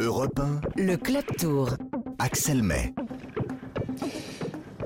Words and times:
Europe 0.00 0.40
1, 0.76 0.82
Le 0.82 0.96
Club 0.96 1.24
Tour. 1.38 1.70
Axel 2.18 2.62
May. 2.62 2.92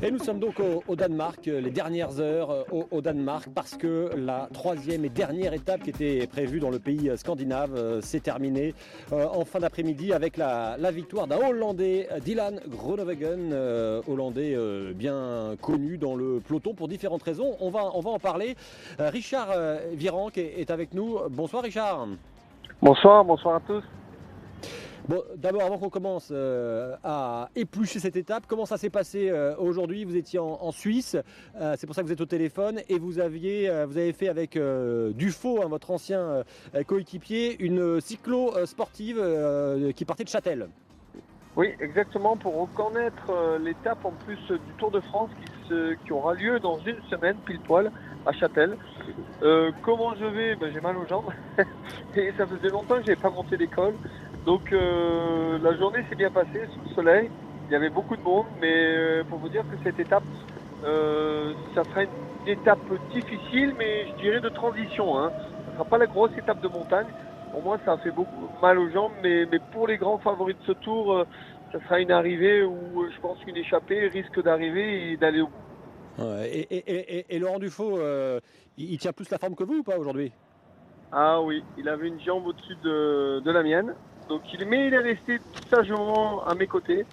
Et 0.03 0.11
nous 0.11 0.19
sommes 0.19 0.39
donc 0.39 0.61
au, 0.61 0.83
au 0.87 0.97
Danemark, 0.97 1.49
euh, 1.49 1.61
les 1.61 1.71
dernières 1.71 2.21
heures 2.21 2.51
euh, 2.51 2.63
au, 2.71 2.87
au 2.91 3.01
Danemark, 3.01 3.49
parce 3.55 3.77
que 3.77 4.11
la 4.17 4.49
troisième 4.53 5.05
et 5.05 5.09
dernière 5.09 5.55
étape 5.55 5.83
qui 5.83 5.91
était 5.91 6.27
prévue 6.27 6.61
dans 6.61 6.71
le 6.71 6.79
pays 6.79 7.09
euh, 7.09 7.17
scandinave 7.17 7.75
euh, 7.75 8.01
s'est 8.01 8.21
terminée 8.21 8.75
euh, 9.13 9.27
en 9.27 9.45
fin 9.45 9.59
d'après-midi 9.59 10.13
avec 10.13 10.37
la, 10.37 10.77
la 10.79 10.91
victoire 10.91 11.27
d'un 11.27 11.39
Hollandais, 11.39 12.09
Dylan 12.25 12.61
Groenewegen, 12.69 13.51
euh, 13.53 14.03
Hollandais 14.07 14.55
euh, 14.55 14.93
bien 14.95 15.57
connu 15.61 15.99
dans 15.99 16.15
le 16.15 16.41
peloton 16.47 16.75
pour 16.75 16.87
différentes 16.87 17.23
raisons. 17.23 17.57
On 17.61 17.71
va, 17.71 17.91
on 17.95 18.01
va 18.01 18.11
en 18.11 18.19
parler. 18.21 18.57
Euh, 19.01 19.11
Richard 19.11 19.49
euh, 19.51 19.79
Virenque 19.95 20.39
est, 20.39 20.61
est 20.61 20.71
avec 20.71 20.95
nous. 20.95 21.19
Bonsoir 21.31 21.63
Richard. 21.65 22.07
Bonsoir, 22.81 23.25
bonsoir 23.25 23.57
à 23.57 23.61
tous. 23.61 23.83
Bon, 25.09 25.23
d'abord, 25.37 25.63
avant 25.63 25.79
qu'on 25.79 25.89
commence 25.89 26.29
euh, 26.31 26.95
à 27.03 27.49
éplucher 27.57 27.99
cette 27.99 28.17
étape, 28.17 28.45
comment 28.47 28.67
ça 28.67 28.77
s'est 28.77 28.91
passé 28.91 29.31
euh, 29.31 29.57
aujourd'hui? 29.57 30.05
Vous 30.05 30.17
étiez 30.17 30.39
en, 30.39 30.71
Suisse, 30.71 31.17
euh, 31.59 31.77
c'est 31.79 31.87
pour 31.87 31.97
ça 31.97 32.03
que 32.03 32.09
vous 32.09 32.13
êtes 32.13 32.21
au 32.21 32.27
téléphone, 32.27 32.81
et 32.91 32.99
vous 32.99 33.19
aviez, 33.19 33.71
avez 33.71 34.13
fait 34.13 34.29
avec 34.29 34.59
Dufaux, 35.15 35.63
hein, 35.63 35.69
votre 35.69 35.91
ancien 35.93 36.45
coéquipier, 36.87 37.57
une 37.59 38.03
cyclo 38.03 38.53
sportive 38.67 39.17
qui 39.97 40.05
partait 40.05 40.25
de 40.25 40.29
Châtel. 40.29 40.69
Oui, 41.57 41.69
exactement, 41.81 42.37
pour 42.37 42.61
reconnaître 42.61 43.59
l'étape 43.65 44.05
en 44.05 44.13
plus 44.13 44.37
du 44.37 44.75
Tour 44.77 44.91
de 44.91 45.01
France 45.01 45.31
qui, 46.05 46.13
aura 46.13 46.35
lieu 46.35 46.61
dans 46.61 46.79
une 46.81 47.01
semaine, 47.09 47.37
pile 47.47 47.61
poil, 47.61 47.91
à 48.27 48.33
Châtel. 48.33 48.77
Comment 49.83 50.15
je 50.17 50.27
vais? 50.27 50.55
Ben, 50.57 50.71
J'ai 50.71 50.81
mal 50.83 50.99
aux 50.99 51.07
jambes. 51.07 51.33
Et 52.15 52.31
ça 52.37 52.47
faisait 52.47 52.69
longtemps 52.69 52.97
que 52.97 53.03
je 53.03 53.09
n'avais 53.09 53.23
pas 53.23 53.31
monté 53.31 53.57
d'école. 53.57 53.95
Donc 54.49 54.73
euh, 54.73 55.59
la 55.59 55.77
journée 55.77 56.03
s'est 56.09 56.17
bien 56.17 56.31
passée 56.31 56.67
sous 56.75 56.81
le 56.81 56.89
soleil. 56.95 57.31
Il 57.69 57.73
y 57.75 57.77
avait 57.77 57.91
beaucoup 57.91 58.17
de 58.17 58.23
monde, 58.23 58.47
mais 58.63 58.73
euh, 58.97 59.23
pour 59.29 59.41
vous 59.41 59.51
dire 59.51 59.67
que 59.69 59.77
cette 59.83 59.99
étape, 60.01 60.25
euh, 60.85 61.53
ça 61.75 61.85
sera 61.85 62.05
une 62.05 62.09
étape 62.47 62.91
difficile, 63.13 63.75
mais 63.77 64.07
je 64.09 64.17
dirais 64.17 64.41
de 64.41 64.49
transition. 64.49 65.19
Hein. 65.19 65.33
Ce 65.67 65.71
ne 65.71 65.75
sera 65.75 65.85
pas 65.85 65.99
la 65.99 66.07
grosse 66.07 66.31
étape 66.39 66.63
de 66.63 66.69
montagne. 66.69 67.13
Pour 67.51 67.63
moi, 67.63 67.77
ça 67.85 67.93
a 67.93 67.99
fait 67.99 68.11
beaucoup 68.11 68.49
mal 68.63 68.79
aux 68.79 68.89
jambes, 68.89 69.13
mais, 69.23 69.45
mais 69.53 69.59
pour 69.71 69.87
les 69.87 69.99
grands 69.99 70.19
favoris 70.19 70.57
de 70.57 70.63
ce 70.65 70.73
tour, 70.73 71.13
euh, 71.13 71.25
ça 71.71 71.79
sera 71.81 72.01
une 72.01 72.11
arrivée 72.11 72.63
où 72.63 73.05
je 73.07 73.21
pense 73.21 73.39
qu'une 73.41 73.59
échappée 73.59 74.09
risque 74.09 74.43
d'arriver 74.43 75.13
et 75.13 75.19
d'aller 75.19 75.43
au 75.43 75.49
bout. 75.49 76.25
Ouais, 76.25 76.49
et, 76.51 76.75
et- 76.75 76.91
et- 76.91 77.19
et- 77.19 77.37
et 77.37 77.39
Laurent 77.39 77.59
Dufaux, 77.59 77.99
euh, 77.99 78.41
il, 78.79 78.95
il 78.95 78.99
tient 78.99 79.13
plus 79.13 79.29
la 79.29 79.37
forme 79.37 79.55
que 79.57 79.65
vous 79.65 79.81
ou 79.81 79.83
pas 79.83 79.99
aujourd'hui? 79.99 80.33
Ah 81.13 81.43
oui, 81.43 81.67
il 81.77 81.87
avait 81.91 82.09
une 82.09 82.21
jambe 82.21 82.47
au-dessus 82.47 82.77
de, 82.77 83.41
de 83.45 83.51
la 83.51 83.63
mienne. 83.63 83.95
Donc 84.29 84.43
il, 84.53 84.67
mais 84.67 84.89
il 84.89 84.95
est 84.95 84.99
resté 84.99 85.39
sagement 85.71 86.45
à 86.45 86.55
mes 86.55 86.67
côtés. 86.67 87.05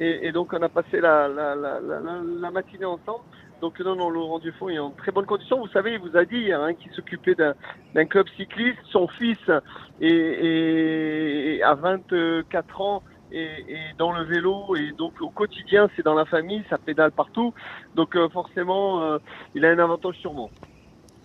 Et, 0.00 0.30
donc 0.30 0.52
on 0.52 0.62
a 0.62 0.68
passé 0.68 1.00
la, 1.00 1.26
la, 1.26 1.56
la, 1.56 1.80
la, 1.80 2.50
matinée 2.50 2.84
ensemble. 2.84 3.24
Donc 3.60 3.80
non, 3.80 3.96
non, 3.96 4.10
Laurent 4.10 4.38
Dufaux 4.38 4.70
est 4.70 4.78
en 4.78 4.90
très 4.90 5.10
bonne 5.10 5.26
condition. 5.26 5.58
Vous 5.58 5.68
savez, 5.68 5.94
il 5.94 5.98
vous 5.98 6.16
a 6.16 6.24
dit 6.24 6.36
hier 6.36 6.60
hein, 6.60 6.74
qu'il 6.74 6.92
s'occupait 6.92 7.34
d'un 7.34 7.54
d'un 7.94 8.04
club 8.04 8.26
cycliste. 8.36 8.78
Son 8.92 9.08
fils 9.08 9.38
est, 10.00 11.58
est 11.58 11.62
à 11.62 11.74
24 11.74 12.80
ans 12.80 13.02
et, 13.32 13.42
et 13.68 13.78
dans 13.98 14.12
le 14.12 14.24
vélo. 14.24 14.76
Et 14.76 14.92
donc 14.92 15.20
au 15.20 15.30
quotidien, 15.30 15.88
c'est 15.96 16.04
dans 16.04 16.14
la 16.14 16.26
famille, 16.26 16.64
ça 16.70 16.78
pédale 16.78 17.10
partout. 17.10 17.52
Donc 17.96 18.14
euh, 18.14 18.28
forcément, 18.28 19.02
euh, 19.02 19.18
il 19.56 19.64
a 19.64 19.70
un 19.70 19.78
avantage 19.78 20.16
sur 20.18 20.32
moi. 20.32 20.48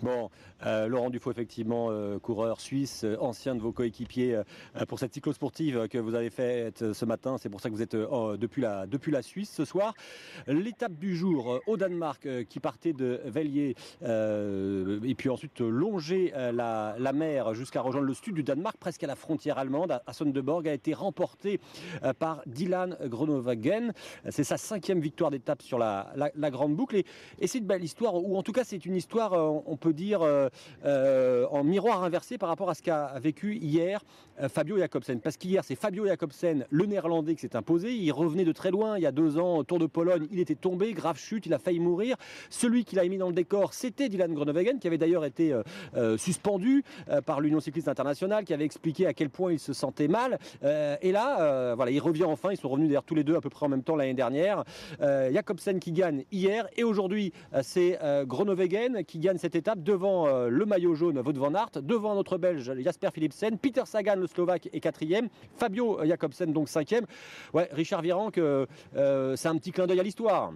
Bon, 0.02 0.30
euh, 0.66 0.88
Laurent 0.88 1.10
Dufaux, 1.10 1.32
effectivement, 1.32 1.88
euh, 1.90 2.20
coureur 2.20 2.62
suisse, 2.62 3.04
euh, 3.04 3.18
ancien 3.20 3.56
de 3.56 3.62
vos 3.62 3.72
coéquipiers 3.72 4.42
pour 4.88 5.00
cette 5.00 5.14
cyclo-sportive 5.14 5.88
que 5.88 5.98
vous 5.98 6.16
avez 6.16 6.30
faite 6.30 6.94
ce 6.94 7.06
matin. 7.06 7.38
C'est 7.38 7.50
pour 7.50 7.62
ça 7.62 7.70
que 7.70 7.76
vous 7.76 7.82
êtes 7.82 7.96
depuis, 7.96 8.62
la, 8.62 8.88
depuis 8.88 9.12
la 9.12 9.22
Suisse 9.22 9.52
ce 9.52 9.66
soir. 9.66 9.94
L'étape 10.48 10.94
du 10.94 11.16
jour 11.16 11.60
au 11.68 11.78
Danemark 11.78 12.28
qui 12.50 12.60
partait 12.60 12.94
de 12.94 13.22
Vellier 13.26 13.76
et 14.02 15.16
puis 15.16 15.30
ensuite 15.30 15.60
longer 15.60 16.32
la, 16.36 16.96
la 16.98 17.14
mer 17.14 17.54
jusqu'à 17.54 17.82
rejoindre 17.82 18.08
le 18.08 18.14
sud 18.14 18.36
du 18.36 18.44
Danemark, 18.44 18.78
presque 18.78 19.04
à 19.04 19.08
la 19.08 19.16
frontière 19.16 19.58
allemande, 19.58 20.00
à, 20.06 20.14
Sonneborg, 20.14 20.68
a 20.68 20.74
été 20.74 20.94
remportée 20.94 21.60
par 22.20 22.42
Dylan 22.46 22.98
Groenewegen. 23.06 23.94
C'est 24.30 24.44
sa 24.44 24.58
cinquième 24.58 25.00
victoire 25.00 25.32
d'étape 25.32 25.62
sur 25.62 25.78
la, 25.78 26.14
la, 26.16 26.52
grande 26.52 26.76
boucle. 26.76 26.98
Et, 27.40 27.48
c'est 27.48 27.60
une 27.60 27.66
belle 27.66 27.84
histoire, 27.84 28.16
ou 28.16 28.38
en 28.38 28.44
tout 28.44 28.54
cas 28.54 28.64
c'est 28.64 28.86
une 28.86 28.96
histoire, 28.96 29.34
on 29.34 29.78
peut 29.78 29.94
dire, 29.94 30.22
euh, 30.86 31.46
en 31.52 31.64
miroir 31.64 32.04
inversé 32.04 32.38
par 32.38 32.50
rapport 32.50 32.70
à 32.70 32.76
ce 32.76 32.82
qu'a 32.82 33.14
vécu 33.20 33.56
hier 33.56 34.02
euh, 34.42 34.50
Fabio 34.50 34.78
Jacobsen. 34.78 35.20
Parce 35.20 35.38
qu'hier, 35.38 35.64
c'est 35.64 35.76
Fabio 35.76 36.06
Jacobsen, 36.06 36.66
le 36.70 36.86
néerlandais, 36.86 37.36
qui 37.36 37.42
s'est 37.42 37.56
imposé. 37.56 37.94
Il 37.94 38.12
revenait 38.12 38.46
de 38.46 38.52
très 38.52 38.72
loin, 38.72 38.98
il 38.98 39.04
y 39.04 39.06
a 39.06 39.12
deux 39.12 39.38
ans, 39.38 39.58
au 39.58 39.64
Tour 39.64 39.80
de 39.80 39.86
Pologne. 39.86 40.28
Il 40.32 40.40
était 40.40 40.56
tombé, 40.56 40.94
grave 40.94 41.18
chute, 41.18 41.46
il 41.46 41.54
a 41.54 41.60
failli 41.60 41.80
mourir. 41.80 42.16
Celui 42.50 42.86
qui 42.86 42.96
l'a 42.96 43.08
mis 43.08 43.18
dans 43.18 43.28
le 43.28 43.34
décor, 43.34 43.74
c'était 43.74 44.10
Dylan 44.10 44.34
Groenewegen, 44.34 44.80
qui 44.80 44.88
avait 44.88 44.98
d'ailleurs 44.98 45.26
été 45.26 45.54
euh, 45.96 46.18
suspendu 46.18 46.84
par 47.26 47.42
l'Union 47.42 47.60
cycliste 47.60 47.88
internationale, 47.88 48.44
qui 48.44 48.54
avait 48.54 48.66
expliqué 48.66 49.06
à 49.06 49.14
quel 49.14 49.30
point 49.30 49.52
il 49.52 49.60
se 49.60 49.74
sentait 49.74 50.08
mal. 50.08 50.40
Et 50.64 51.12
là, 51.12 51.76
voilà, 51.76 51.92
il 51.92 52.00
revient 52.00 52.24
enfin. 52.24 52.52
Ils 52.52 52.58
sont 52.58 52.70
revenus 52.70 52.90
d'ailleurs 52.90 53.04
tous 53.04 53.16
les 53.16 53.24
deux 53.24 53.36
à 53.36 53.42
peu 53.42 53.50
près 53.50 53.66
en 53.66 53.70
même 53.70 53.84
temps 53.84 53.96
l'année 53.96 54.14
dernière. 54.14 54.64
Jacobsen 55.00 55.80
qui 55.80 55.92
gagne 55.92 56.24
hier 56.32 56.68
et 56.76 56.84
aujourd'hui 56.84 57.34
c'est 57.62 58.00
Groenewegen 58.26 59.04
qui 59.06 59.20
gagne 59.20 59.38
cette 59.38 59.56
étape 59.56 59.84
devant 59.84 60.43
euh, 60.44 60.50
le 60.50 60.66
maillot 60.66 60.96
jaune 60.96 61.18
Wout 61.20 61.34
van 61.34 61.52
devant 61.82 62.16
notre 62.16 62.38
Belge 62.38 62.72
Jasper 62.80 63.10
Philipsen, 63.14 63.58
Peter 63.58 63.84
Sagan 63.86 64.16
le 64.16 64.28
Slovaque 64.28 64.70
est 64.72 64.80
quatrième, 64.80 65.30
Fabio 65.56 66.00
Jacobsen 66.04 66.52
donc 66.52 66.70
cinquième. 66.70 67.06
Richard 67.54 68.02
Virenque, 68.02 68.38
euh, 68.38 68.66
c'est 69.36 69.48
un 69.48 69.58
petit 69.58 69.72
clin 69.72 69.88
d'œil 69.88 70.00
à 70.00 70.04
l'histoire. 70.04 70.54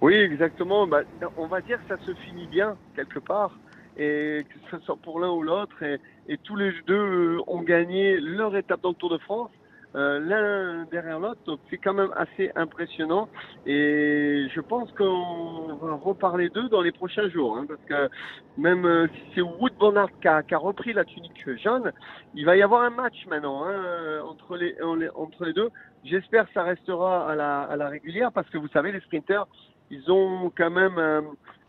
Oui, 0.00 0.14
exactement. 0.14 0.86
Bah, 0.86 1.02
on 1.36 1.46
va 1.46 1.60
dire 1.60 1.78
que 1.86 1.96
ça 1.96 2.04
se 2.04 2.14
finit 2.14 2.46
bien 2.46 2.76
quelque 2.96 3.18
part, 3.18 3.58
et 3.96 4.44
que 4.48 4.76
ce 4.76 4.84
soit 4.84 4.96
pour 4.96 5.20
l'un 5.20 5.30
ou 5.30 5.42
l'autre, 5.42 5.82
et, 5.82 6.00
et 6.28 6.36
tous 6.38 6.56
les 6.56 6.72
deux 6.86 6.94
euh, 6.94 7.38
ont 7.46 7.62
gagné 7.62 8.18
leur 8.20 8.56
étape 8.56 8.80
dans 8.82 8.90
le 8.90 8.94
Tour 8.96 9.10
de 9.10 9.18
France. 9.18 9.50
Euh, 9.94 10.18
l'un 10.18 10.84
derrière 10.90 11.20
l'autre, 11.20 11.40
donc 11.46 11.60
c'est 11.70 11.78
quand 11.78 11.94
même 11.94 12.10
assez 12.16 12.50
impressionnant 12.56 13.28
et 13.64 14.48
je 14.52 14.60
pense 14.60 14.90
qu'on 14.92 15.76
va 15.80 15.94
reparler 15.94 16.48
d'eux 16.48 16.68
dans 16.68 16.82
les 16.82 16.92
prochains 16.92 17.28
jours, 17.28 17.56
hein, 17.56 17.66
parce 17.68 17.80
que 17.88 18.14
même 18.58 18.84
euh, 18.86 19.06
si 19.06 19.20
c'est 19.36 19.40
Wood 19.40 19.72
Aert 19.96 20.08
qui 20.20 20.28
a, 20.28 20.42
qui 20.42 20.54
a 20.54 20.58
repris 20.58 20.92
la 20.92 21.04
tunique 21.04 21.48
jaune, 21.62 21.92
il 22.34 22.44
va 22.44 22.56
y 22.56 22.62
avoir 22.62 22.82
un 22.82 22.90
match 22.90 23.26
maintenant 23.28 23.64
hein, 23.64 24.20
entre, 24.24 24.56
les, 24.56 24.76
entre 25.14 25.44
les 25.44 25.52
deux. 25.52 25.70
J'espère 26.04 26.46
que 26.46 26.52
ça 26.54 26.64
restera 26.64 27.30
à 27.30 27.34
la, 27.34 27.62
à 27.62 27.76
la 27.76 27.88
régulière 27.88 28.32
parce 28.32 28.48
que 28.50 28.58
vous 28.58 28.68
savez, 28.68 28.92
les 28.92 29.00
sprinters, 29.00 29.46
ils 29.90 30.10
ont 30.10 30.50
quand 30.56 30.70
même 30.70 30.98
un, 30.98 31.24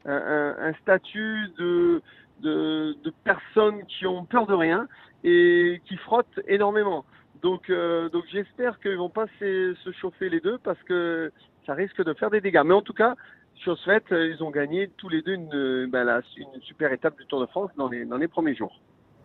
un, 0.06 0.56
un 0.60 0.74
statut 0.82 1.50
de, 1.58 2.02
de, 2.42 2.98
de, 3.04 3.14
personnes 3.24 3.86
qui 3.86 4.06
ont 4.06 4.26
peur 4.26 4.46
de 4.48 4.54
rien 4.54 4.88
et 5.24 5.82
qui 5.86 5.96
frottent 5.98 6.40
énormément. 6.48 7.06
Donc, 7.42 7.70
euh, 7.70 8.10
donc 8.10 8.26
j'espère 8.32 8.80
qu'ils 8.80 8.98
vont 8.98 9.10
pas 9.10 9.26
se, 9.40 9.76
se, 9.84 9.92
chauffer 9.92 10.30
les 10.30 10.40
deux 10.40 10.58
parce 10.58 10.82
que 10.84 11.32
ça 11.66 11.74
risque 11.74 12.04
de 12.04 12.14
faire 12.14 12.30
des 12.30 12.42
dégâts. 12.42 12.64
Mais 12.66 12.74
en 12.74 12.82
tout 12.82 12.94
cas, 12.94 13.16
chose 13.64 13.82
faite, 13.84 14.06
ils 14.12 14.44
ont 14.44 14.52
gagné 14.52 14.90
tous 14.98 15.10
les 15.10 15.22
deux 15.22 15.34
une, 15.34 15.88
ben 15.88 16.04
là, 16.04 16.22
une 16.38 16.62
super 16.62 16.92
étape 16.92 17.18
du 17.18 17.26
Tour 17.26 17.42
de 17.42 17.46
France 17.48 17.72
dans 17.78 17.90
les, 17.90 18.06
dans 18.06 18.18
les 18.18 18.28
premiers 18.28 18.56
jours. 18.56 18.80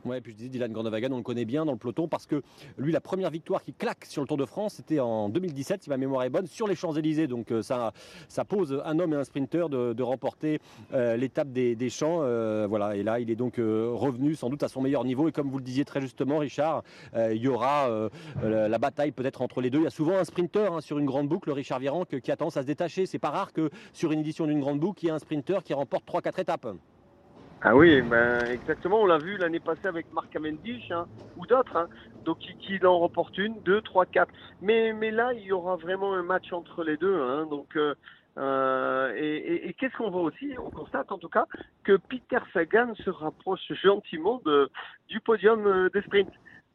Ouais, 0.06 0.20
puis 0.22 0.32
je 0.32 0.36
dis 0.38 0.48
Dylan 0.48 0.72
Groenewegen, 0.72 1.12
on 1.12 1.18
le 1.18 1.22
connaît 1.22 1.44
bien 1.44 1.66
dans 1.66 1.72
le 1.72 1.78
peloton 1.78 2.08
parce 2.08 2.24
que 2.24 2.42
lui, 2.78 2.90
la 2.90 3.02
première 3.02 3.28
victoire 3.30 3.62
qui 3.62 3.74
claque 3.74 4.06
sur 4.06 4.22
le 4.22 4.28
Tour 4.28 4.38
de 4.38 4.46
France, 4.46 4.74
c'était 4.76 4.98
en 4.98 5.28
2017, 5.28 5.82
si 5.82 5.90
ma 5.90 5.98
mémoire 5.98 6.22
est 6.22 6.30
bonne, 6.30 6.46
sur 6.46 6.66
les 6.66 6.74
Champs-Élysées. 6.74 7.26
Donc 7.26 7.52
euh, 7.52 7.62
ça, 7.62 7.92
pose 8.48 8.80
un 8.84 8.98
homme 8.98 9.12
et 9.12 9.16
un 9.16 9.24
sprinter 9.24 9.68
de, 9.68 10.02
remporter 10.02 10.58
euh, 10.94 11.16
l'étape 11.16 11.50
des, 11.52 11.90
Champs. 11.90 12.20
Euh, 12.22 12.66
voilà, 12.68 12.96
et 12.96 13.02
là, 13.02 13.20
il 13.20 13.30
est 13.30 13.36
donc 13.36 13.56
revenu 13.56 14.34
sans 14.34 14.48
doute 14.48 14.62
à 14.62 14.68
son 14.68 14.80
meilleur 14.80 15.04
niveau. 15.04 15.28
Et 15.28 15.32
comme 15.32 15.50
vous 15.50 15.58
le 15.58 15.64
disiez 15.64 15.84
très 15.84 16.00
justement, 16.00 16.38
Richard, 16.38 16.82
il 17.14 17.36
y 17.36 17.48
aura 17.48 18.08
la 18.42 18.78
bataille 18.78 19.12
peut-être 19.12 19.42
entre 19.42 19.60
les 19.60 19.68
deux. 19.68 19.80
Il 19.80 19.84
y 19.84 19.86
a 19.86 19.90
souvent 19.90 20.16
un 20.16 20.24
sprinter 20.24 20.72
hein, 20.72 20.80
sur 20.80 20.98
une 20.98 21.06
grande 21.06 21.28
boucle, 21.28 21.50
Richard 21.50 21.78
Virenque, 21.78 22.20
qui 22.20 22.32
a 22.32 22.36
tendance 22.36 22.56
à 22.56 22.62
se 22.62 22.66
détacher. 22.66 23.04
C'est 23.04 23.18
pas 23.18 23.30
rare 23.30 23.52
que 23.52 23.70
sur 23.92 24.12
une 24.12 24.20
édition 24.20 24.46
d'une 24.46 24.60
grande 24.60 24.80
boucle, 24.80 25.04
il 25.04 25.08
y 25.08 25.10
ait 25.10 25.14
un 25.14 25.18
sprinter 25.18 25.62
qui 25.62 25.74
remporte 25.74 26.06
3-4 26.08 26.40
étapes. 26.40 26.66
Ah 27.62 27.76
oui, 27.76 28.00
ben 28.02 28.46
exactement, 28.50 29.02
on 29.02 29.06
l'a 29.06 29.18
vu 29.18 29.36
l'année 29.36 29.60
passée 29.60 29.86
avec 29.86 30.10
Marc 30.12 30.30
Cavendish 30.30 30.90
hein, 30.92 31.06
ou 31.36 31.44
d'autres, 31.46 31.76
hein, 31.76 31.88
donc 32.24 32.38
qui, 32.38 32.54
qui 32.56 32.84
en 32.86 32.98
remporte 32.98 33.36
une, 33.36 33.60
deux, 33.62 33.82
trois, 33.82 34.06
quatre. 34.06 34.32
Mais, 34.62 34.94
mais 34.94 35.10
là, 35.10 35.32
il 35.34 35.42
y 35.42 35.52
aura 35.52 35.76
vraiment 35.76 36.14
un 36.14 36.22
match 36.22 36.52
entre 36.52 36.84
les 36.84 36.96
deux. 36.96 37.20
Hein, 37.20 37.46
donc, 37.46 37.76
euh, 37.76 37.94
euh, 38.38 39.12
et, 39.14 39.36
et, 39.36 39.68
et 39.68 39.74
qu'est-ce 39.74 39.94
qu'on 39.96 40.10
voit 40.10 40.22
aussi 40.22 40.54
On 40.58 40.70
constate 40.70 41.12
en 41.12 41.18
tout 41.18 41.28
cas 41.28 41.46
que 41.84 41.98
Peter 42.08 42.38
Sagan 42.54 42.94
se 43.04 43.10
rapproche 43.10 43.70
gentiment 43.82 44.40
de, 44.46 44.70
du 45.08 45.20
podium 45.20 45.90
des 45.92 46.00
sprints. 46.02 46.32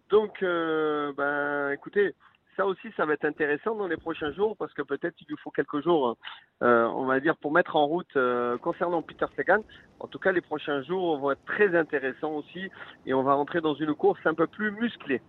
Donc, 0.10 0.44
euh, 0.44 1.14
ben 1.18 1.72
écoutez, 1.72 2.14
ça 2.56 2.66
aussi, 2.66 2.88
ça 2.96 3.06
va 3.06 3.14
être 3.14 3.26
intéressant 3.26 3.76
dans 3.76 3.88
les 3.88 3.98
prochains 3.98 4.32
jours 4.32 4.56
parce 4.58 4.74
que 4.74 4.82
peut-être 4.82 5.16
il 5.22 5.28
lui 5.28 5.36
faut 5.44 5.52
quelques 5.52 5.84
jours, 5.84 6.18
euh, 6.64 6.86
on 6.86 7.06
va 7.06 7.20
dire, 7.20 7.36
pour 7.38 7.52
mettre 7.52 7.76
en 7.76 7.86
route 7.86 8.16
euh, 8.16 8.58
concernant 8.58 9.02
Peter 9.02 9.26
Sagan. 9.36 9.64
En 10.00 10.08
tout 10.08 10.20
cas, 10.20 10.32
les 10.32 10.42
prochains 10.42 10.82
jours 10.84 11.18
vont 11.18 11.32
être 11.32 11.46
très 11.46 11.76
intéressants 11.76 12.34
aussi 12.34 12.70
et 13.06 13.14
on 13.14 13.24
va 13.24 13.34
rentrer 13.34 13.62
dans 13.62 13.76
une 13.76 13.94
course 13.94 14.20
un 14.26 14.34
peu 14.34 14.48
plus 14.48 14.72
musclée. 14.72 15.22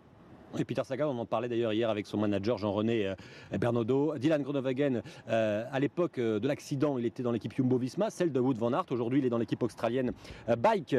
Et 0.59 0.65
Peter 0.65 0.83
Sagan, 0.85 1.11
on 1.11 1.19
en 1.19 1.27
parlait 1.27 1.49
d'ailleurs 1.49 1.73
hier 1.73 1.91
avec 1.91 2.07
son 2.07 2.17
manager 2.17 2.57
Jean-René 2.57 3.09
euh, 3.09 3.59
Bernaudot. 3.59 4.17
Dylan 4.17 4.43
Groenewegen, 4.43 5.03
euh, 5.29 5.65
à 5.71 5.81
l'époque 5.81 6.19
euh, 6.19 6.41
de 6.41 6.49
l'accident, 6.49 6.97
il 6.99 7.05
était 7.05 7.23
dans 7.23 7.33
l'équipe 7.33 7.55
Jumbo-Visma, 7.55 8.09
celle 8.11 8.33
de 8.33 8.41
Wood 8.41 8.57
Van 8.57 8.73
Aert. 8.73 8.87
Aujourd'hui, 8.91 9.19
il 9.19 9.27
est 9.27 9.31
dans 9.31 9.39
l'équipe 9.39 9.63
australienne 9.63 10.13
Bike 10.59 10.95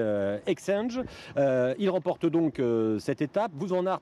Exchange. 0.45 1.01
il 1.38 1.89
remporte 1.89 2.25
donc 2.25 2.62
cette 3.00 3.21
étape. 3.21 3.51
Wood 3.59 3.69
Van 3.69 3.86
Aert 3.86 4.01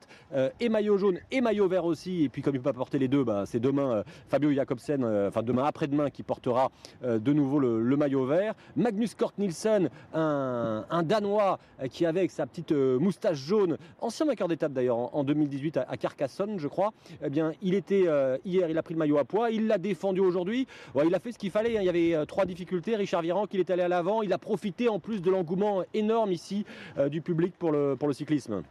est 0.59 0.69
maillot 0.69 0.97
jaune 0.97 1.19
et 1.31 1.41
maillot 1.41 1.67
vert 1.67 1.85
aussi. 1.85 2.23
Et 2.23 2.29
puis, 2.29 2.41
comme 2.41 2.55
il 2.55 2.59
ne 2.59 2.63
peut 2.63 2.71
pas 2.71 2.77
porter 2.77 2.99
les 2.99 3.07
deux, 3.07 3.23
bah, 3.23 3.43
c'est 3.45 3.59
demain 3.59 4.03
Fabio 4.27 4.51
Jacobsen, 4.51 5.03
enfin 5.27 5.43
demain 5.43 5.63
après-demain, 5.63 6.09
qui 6.09 6.23
portera 6.23 6.71
de 7.03 7.33
nouveau 7.33 7.59
le, 7.59 7.95
maillot 7.95 8.25
vert. 8.25 8.53
Magnus 8.75 9.15
Kort 9.15 9.33
Nielsen, 9.37 9.89
un, 10.13 11.03
Danois 11.03 11.59
qui 11.91 12.05
avait 12.05 12.21
avec 12.21 12.31
sa 12.31 12.45
petite 12.45 12.71
moustache 12.71 13.37
jaune, 13.37 13.77
ancien 13.99 14.25
vainqueur 14.25 14.47
d'étape 14.47 14.73
d'ailleurs 14.73 14.97
en, 14.97 15.11
en 15.13 15.23
2000 15.23 15.44
2018 15.45 15.77
à, 15.87 15.97
Carcassonne, 15.97 16.59
je 16.59 16.67
crois. 16.67 16.91
Eh 17.23 17.29
bien, 17.29 17.53
il 17.61 17.73
était 17.73 18.05
euh, 18.07 18.37
hier, 18.45 18.69
il 18.69 18.77
a 18.77 18.83
pris 18.83 18.93
le 18.93 18.99
maillot 18.99 19.17
à 19.17 19.25
poids, 19.25 19.51
il 19.51 19.67
l'a 19.67 19.77
défendu 19.77 20.19
aujourd'hui. 20.19 20.67
il 21.03 21.15
a 21.15 21.19
fait 21.19 21.31
ce 21.31 21.37
qu'il 21.37 21.51
fallait. 21.51 21.77
Hein. 21.77 21.81
Il 21.81 21.85
y 21.85 21.89
avait 21.89 22.15
euh, 22.15 22.25
trois 22.25 22.45
difficultés. 22.45 22.95
Richard 22.95 23.21
Viran, 23.21 23.45
qu'il 23.45 23.59
est 23.59 23.69
allé 23.69 23.83
à 23.83 23.87
l'avant, 23.87 24.21
il 24.21 24.33
a 24.33 24.37
profité 24.37 24.89
en 24.89 24.99
plus 24.99 25.21
de 25.21 25.31
l'engouement 25.31 25.83
énorme 25.93 26.31
ici 26.31 26.65
euh, 26.97 27.09
du 27.09 27.21
public 27.21 27.55
pour 27.57 27.71
le, 27.71 27.97
cyclisme. 28.11 28.63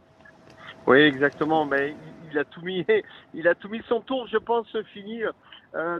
Oui, 0.87 0.99
exactement. 0.99 1.65
Mais 1.65 1.95
il 2.31 2.37
a 2.37 2.45
tout 2.45 2.61
mis, 2.61 2.85
il 3.33 3.47
a 3.47 3.55
tout 3.55 3.69
mis 3.69 3.81
son 3.87 4.01
tour, 4.01 4.27
je 4.27 4.37
pense, 4.37 4.67
fini 4.93 5.21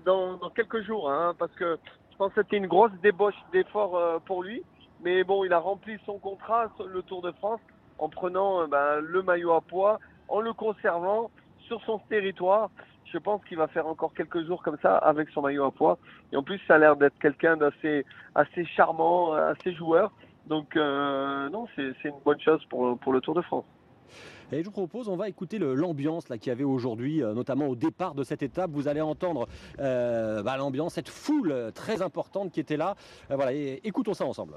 dans, 0.05 0.39
quelques 0.55 0.81
jours, 0.83 1.11
hein, 1.11 1.33
parce 1.37 1.51
que 1.53 1.77
je 2.11 2.17
pense 2.17 2.33
que 2.33 2.41
c'était 2.41 2.57
une 2.57 2.67
grosse 2.67 2.93
débauche 3.03 3.35
d'effort 3.51 4.21
pour 4.25 4.43
lui. 4.43 4.63
Mais 5.03 5.23
bon, 5.23 5.43
il 5.43 5.51
a 5.51 5.59
rempli 5.59 5.97
son 6.05 6.17
contrat 6.17 6.71
le 6.87 7.01
Tour 7.01 7.21
de 7.21 7.31
France 7.33 7.59
en 7.99 8.09
prenant 8.09 8.67
ben, 8.67 8.99
le 8.99 9.21
maillot 9.21 9.53
à 9.53 9.61
poids 9.61 9.99
en 10.27 10.41
le 10.41 10.53
conservant 10.53 11.31
sur 11.59 11.81
son 11.85 11.99
territoire. 12.09 12.69
Je 13.11 13.17
pense 13.17 13.43
qu'il 13.45 13.57
va 13.57 13.67
faire 13.67 13.87
encore 13.87 14.13
quelques 14.13 14.45
jours 14.45 14.61
comme 14.61 14.77
ça 14.81 14.97
avec 14.97 15.29
son 15.29 15.41
maillot 15.41 15.65
à 15.65 15.71
poids. 15.71 15.97
Et 16.33 16.35
en 16.35 16.43
plus, 16.43 16.59
ça 16.67 16.75
a 16.75 16.77
l'air 16.77 16.95
d'être 16.95 17.17
quelqu'un 17.19 17.55
d'assez 17.55 18.05
assez 18.33 18.65
charmant, 18.65 19.33
assez 19.33 19.73
joueur. 19.73 20.11
Donc, 20.47 20.75
euh, 20.75 21.49
non, 21.49 21.67
c'est 21.75 21.93
une 22.03 22.19
bonne 22.23 22.39
chose 22.39 22.63
pour, 22.69 22.97
pour 22.99 23.13
le 23.13 23.21
Tour 23.21 23.33
de 23.35 23.41
France. 23.41 23.65
Et 24.51 24.59
je 24.59 24.65
vous 24.65 24.71
propose, 24.71 25.09
on 25.09 25.15
va 25.15 25.27
écouter 25.27 25.57
l'ambiance 25.57 26.25
qu'il 26.25 26.47
y 26.47 26.49
avait 26.51 26.63
aujourd'hui, 26.63 27.23
euh, 27.23 27.33
notamment 27.33 27.67
au 27.67 27.75
départ 27.75 28.13
de 28.13 28.23
cette 28.23 28.43
étape. 28.43 28.69
Vous 28.71 28.87
allez 28.87 29.01
entendre 29.01 29.47
euh, 29.79 30.43
bah, 30.43 30.55
l'ambiance, 30.57 30.93
cette 30.93 31.09
foule 31.09 31.71
très 31.73 32.03
importante 32.03 32.51
qui 32.51 32.59
était 32.59 32.77
là. 32.77 32.95
voilà, 33.29 33.53
écoutons 33.53 34.13
ça 34.13 34.25
ensemble 34.25 34.53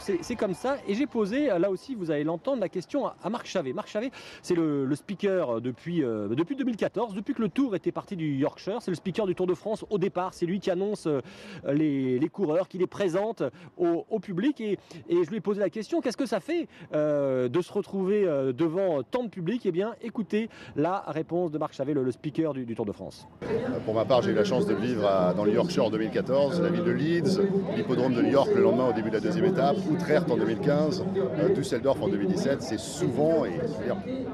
c'est 0.00 0.36
comme 0.36 0.54
ça. 0.54 0.76
Et 0.86 0.94
j'ai 0.94 1.06
posé, 1.06 1.46
là 1.46 1.70
aussi, 1.70 1.94
vous 1.94 2.10
allez 2.10 2.24
l'entendre, 2.24 2.60
la 2.60 2.68
question 2.68 3.06
à, 3.06 3.30
Marc 3.30 3.46
Chavet. 3.46 3.72
Marc 3.72 3.88
Chavet, 3.88 4.10
c'est 4.42 4.54
le, 4.54 4.94
speaker 4.94 5.60
depuis, 5.60 6.02
euh, 6.02 6.28
depuis 6.28 6.56
2014, 6.56 7.14
depuis 7.14 7.34
que 7.34 7.42
le 7.42 7.48
Tour 7.48 7.74
était 7.76 7.92
parti 7.92 8.16
du 8.16 8.36
Yorkshire. 8.36 8.80
C'est 8.80 8.90
le 8.90 8.96
speaker 8.96 9.26
du 9.26 9.34
Tour 9.34 9.46
de 9.46 9.54
France 9.54 9.84
au 9.90 9.98
départ. 9.98 10.34
C'est 10.34 10.46
lui 10.46 10.60
qui 10.60 10.70
annonce 10.70 11.06
euh, 11.06 11.20
les, 11.72 12.28
coureurs, 12.32 12.68
qui 12.68 12.78
les 12.78 12.86
présente 12.86 13.42
au, 13.76 14.18
public. 14.20 14.60
Et, 14.60 14.78
je 15.08 15.28
lui 15.30 15.36
ai 15.36 15.40
posé 15.40 15.60
la 15.60 15.70
question, 15.70 16.00
qu'est-ce 16.00 16.16
que 16.16 16.26
ça 16.26 16.40
fait 16.40 16.68
euh, 16.94 17.48
de 17.48 17.60
se 17.60 17.72
retrouver 17.72 18.24
devant 18.54 19.02
tant 19.02 19.24
de 19.24 19.28
public? 19.28 19.62
Eh 19.66 19.72
bien, 19.72 19.94
écoutez 20.02 20.48
la 20.74 21.04
réponse 21.06 21.50
de 21.50 21.58
Marc 21.58 21.74
Chavet, 21.74 21.94
le, 21.94 22.10
speaker 22.10 22.54
du, 22.54 22.74
Tour 22.74 22.86
de 22.86 22.92
France. 22.92 23.26
Pour 23.84 23.94
ma 23.94 24.04
part, 24.04 24.22
j'ai 24.22 24.30
eu 24.30 24.34
la 24.34 24.44
chance 24.44 24.66
de 24.66 24.74
vivre 24.74 25.34
dans 25.36 25.44
le 25.44 25.52
Yorkshire 25.52 25.84
en 25.84 25.90
2014, 25.90 26.60
la 26.60 26.68
ville 26.68 26.84
de 26.84 26.90
Leeds, 26.90 27.40
l'hippodrome 27.76 28.14
de 28.14 28.22
York 28.22 28.50
le 28.54 28.62
lendemain 28.62 28.88
au 28.88 28.92
début 28.92 29.10
de 29.10 29.14
la 29.14 29.20
deuxième 29.20 29.44
étape, 29.46 29.75
Utrecht 29.92 30.30
en 30.30 30.36
2015, 30.36 31.04
euh, 31.16 31.54
Düsseldorf 31.54 32.02
en 32.02 32.08
2017. 32.08 32.62
C'est 32.62 32.78
souvent 32.78 33.44
et 33.44 33.52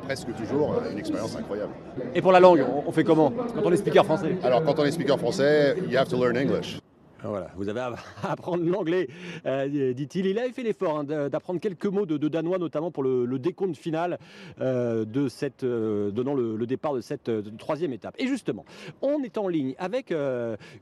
presque 0.05 0.35
toujours 0.35 0.75
une 0.91 0.99
expérience 0.99 1.37
incroyable. 1.37 1.73
Et 2.15 2.23
pour 2.23 2.33
la 2.33 2.41
langue, 2.41 2.65
on 2.87 2.93
fait 2.93 3.05
comment? 3.05 3.31
Quand 3.31 3.63
on 3.65 3.73
est 3.73 3.77
speaker 3.77 4.05
français? 4.05 4.37
Alors 4.43 4.65
quand 4.65 4.79
on 4.79 4.85
est 4.85 4.91
speaker 4.91 5.19
français, 5.19 5.77
you 5.89 5.99
have 5.99 6.09
to 6.09 6.17
learn 6.17 6.37
English. 6.37 6.79
Voilà, 7.25 7.49
vous 7.55 7.69
avez 7.69 7.81
à 7.81 7.95
apprendre 8.25 8.65
l'anglais, 8.65 9.09
euh, 9.47 9.93
dit-il. 9.93 10.27
Il 10.27 10.39
avait 10.39 10.51
fait 10.51 10.63
l'effort 10.63 10.99
hein, 10.99 11.05
d'apprendre 11.05 11.61
quelques 11.61 11.87
mots 11.87 12.07
de, 12.07 12.17
danois, 12.29 12.59
notamment 12.59 12.91
pour 12.91 13.03
le, 13.03 13.39
décompte 13.39 13.77
final 13.77 14.19
euh, 14.61 15.05
de 15.05 15.29
cette, 15.29 15.65
euh, 15.65 16.11
donnant 16.11 16.35
le, 16.35 16.67
départ 16.67 16.95
de 16.95 17.01
cette 17.01 17.31
troisième 17.59 17.93
étape. 17.93 18.15
Et 18.19 18.27
justement, 18.27 18.65
on 19.03 19.23
est 19.23 19.39
en 19.39 19.49
ligne 19.49 19.75
avec 19.79 20.13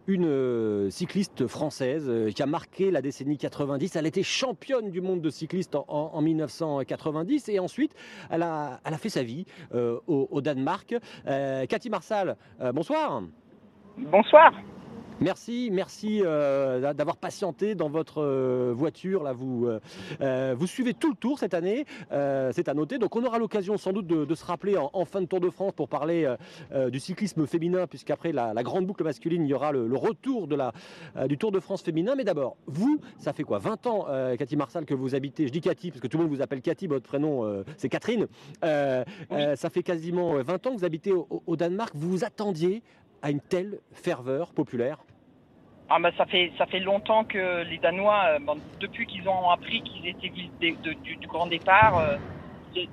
une 0.07 0.91
cycliste 0.91 1.47
française 1.47 2.11
qui 2.35 2.43
a 2.43 2.47
marqué 2.47 2.91
la 2.91 3.03
décennie 3.03 3.39
90. 3.39 3.97
Elle 3.97 4.07
était 4.07 4.23
championne 4.23 4.91
du 4.91 5.01
monde 5.01 5.21
de 5.21 5.31
cycliste 5.31 5.75
en, 5.75 6.21
1990 6.21 7.49
et 7.49 7.59
ensuite 7.59 7.95
elle 8.31 8.43
a, 8.43 8.81
elle 8.85 8.95
a 8.95 8.99
fait 8.99 9.09
sa 9.09 9.23
vie 9.23 9.47
au, 9.75 10.29
au, 10.31 10.41
Danemark. 10.41 10.95
Cathy 11.25 11.91
Marsal, 11.91 12.37
bonsoir. 12.73 13.23
Bonsoir. 13.97 14.53
Merci, 15.23 15.69
merci 15.71 16.23
euh, 16.25 16.95
d'avoir 16.95 17.19
patienté 17.19 17.75
dans 17.75 17.91
votre 17.91 18.23
euh, 18.23 18.73
voiture. 18.75 19.23
Là, 19.23 19.35
vous, 19.35 19.69
euh, 20.23 20.55
vous 20.57 20.67
suivez 20.67 20.95
tout 20.95 21.11
le 21.11 21.15
tour 21.15 21.39
cette 21.39 21.53
année. 21.53 21.85
c'est 22.11 22.69
à 22.69 22.75
noter. 22.75 22.99
Donc, 22.99 23.15
on 23.17 23.25
aura 23.25 23.39
l'occasion 23.39 23.77
sans 23.77 23.93
doute 23.93 24.07
de, 24.07 24.35
se 24.35 24.45
rappeler 24.47 24.79
en, 24.79 25.05
fin 25.05 25.21
de 25.21 25.27
Tour 25.27 25.41
de 25.41 25.51
France 25.51 25.73
pour 25.77 25.89
parler 25.89 26.35
du 26.89 26.99
cyclisme 26.99 27.47
féminin, 27.47 27.87
puisqu'après 27.87 28.33
la, 28.33 28.55
la, 28.55 28.63
grande 28.63 28.87
boucle 28.87 29.05
masculine, 29.05 29.45
il 29.45 29.49
y 29.49 29.55
aura 29.55 29.73
le, 29.73 29.95
retour 29.95 30.47
de 30.47 30.57
la, 30.57 30.73
du 31.27 31.37
Tour 31.37 31.53
de 31.53 31.61
France 31.61 31.83
féminin. 31.83 32.15
Mais 32.17 32.25
d'abord, 32.25 32.57
vous, 32.67 33.01
ça 33.19 33.33
fait 33.33 33.43
quoi 33.43 33.59
20 33.59 33.87
ans, 33.87 34.07
Cathy 34.39 34.57
Marsal, 34.57 34.87
que 34.87 34.95
vous 34.95 35.15
habitez. 35.15 35.47
Je 35.47 35.53
dis 35.53 35.61
Cathy 35.61 35.91
parce 35.91 36.01
que 36.01 36.07
tout 36.07 36.17
le 36.17 36.25
monde 36.25 36.33
vous 36.33 36.43
appelle 36.43 36.63
Cathy. 36.63 36.87
Votre 36.87 37.07
prénom, 37.07 37.63
c'est 37.77 37.89
Catherine. 37.89 38.27
ça 38.63 39.71
fait 39.71 39.83
quasiment 39.83 40.35
20 40.43 40.67
ans 40.67 40.71
que 40.73 40.79
vous 40.79 40.85
habitez 40.85 41.13
au 41.13 41.57
Danemark. 41.57 41.93
Vous 41.95 42.11
vous 42.11 42.25
attendiez 42.25 42.83
à 43.23 43.31
une 43.31 43.41
telle 43.41 43.81
ferveur 43.93 44.53
populaire 44.53 44.99
ah 45.93 45.99
bah 45.99 46.13
ça 46.17 46.25
fait 46.25 46.53
ça 46.57 46.67
fait 46.67 46.79
longtemps 46.79 47.25
que 47.25 47.65
les 47.65 47.79
Danois, 47.79 48.39
euh, 48.39 48.55
depuis 48.79 49.07
qu'ils 49.07 49.29
ont 49.29 49.51
appris 49.51 49.83
qu'ils 49.83 50.07
étaient 50.07 50.31
du, 50.31 51.27
grand 51.27 51.49
départ, 51.49 51.99
euh, 51.99 52.17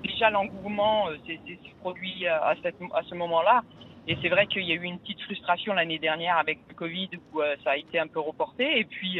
déjà 0.03 0.31
l'engouement 0.31 1.07
euh, 1.07 1.15
s'est 1.27 1.39
produit 1.79 2.25
à, 2.25 2.47
à 2.47 3.03
ce 3.03 3.13
moment-là. 3.13 3.61
Et 4.07 4.17
c'est 4.21 4.29
vrai 4.29 4.47
qu'il 4.47 4.63
y 4.63 4.71
a 4.71 4.75
eu 4.75 4.83
une 4.83 4.97
petite 4.97 5.21
frustration 5.21 5.73
l'année 5.73 5.99
dernière 5.99 6.37
avec 6.37 6.57
le 6.69 6.73
Covid 6.73 7.09
où 7.33 7.41
ça 7.63 7.71
a 7.71 7.77
été 7.77 7.99
un 7.99 8.07
peu 8.07 8.19
reporté. 8.21 8.79
Et 8.79 8.85
puis 8.85 9.19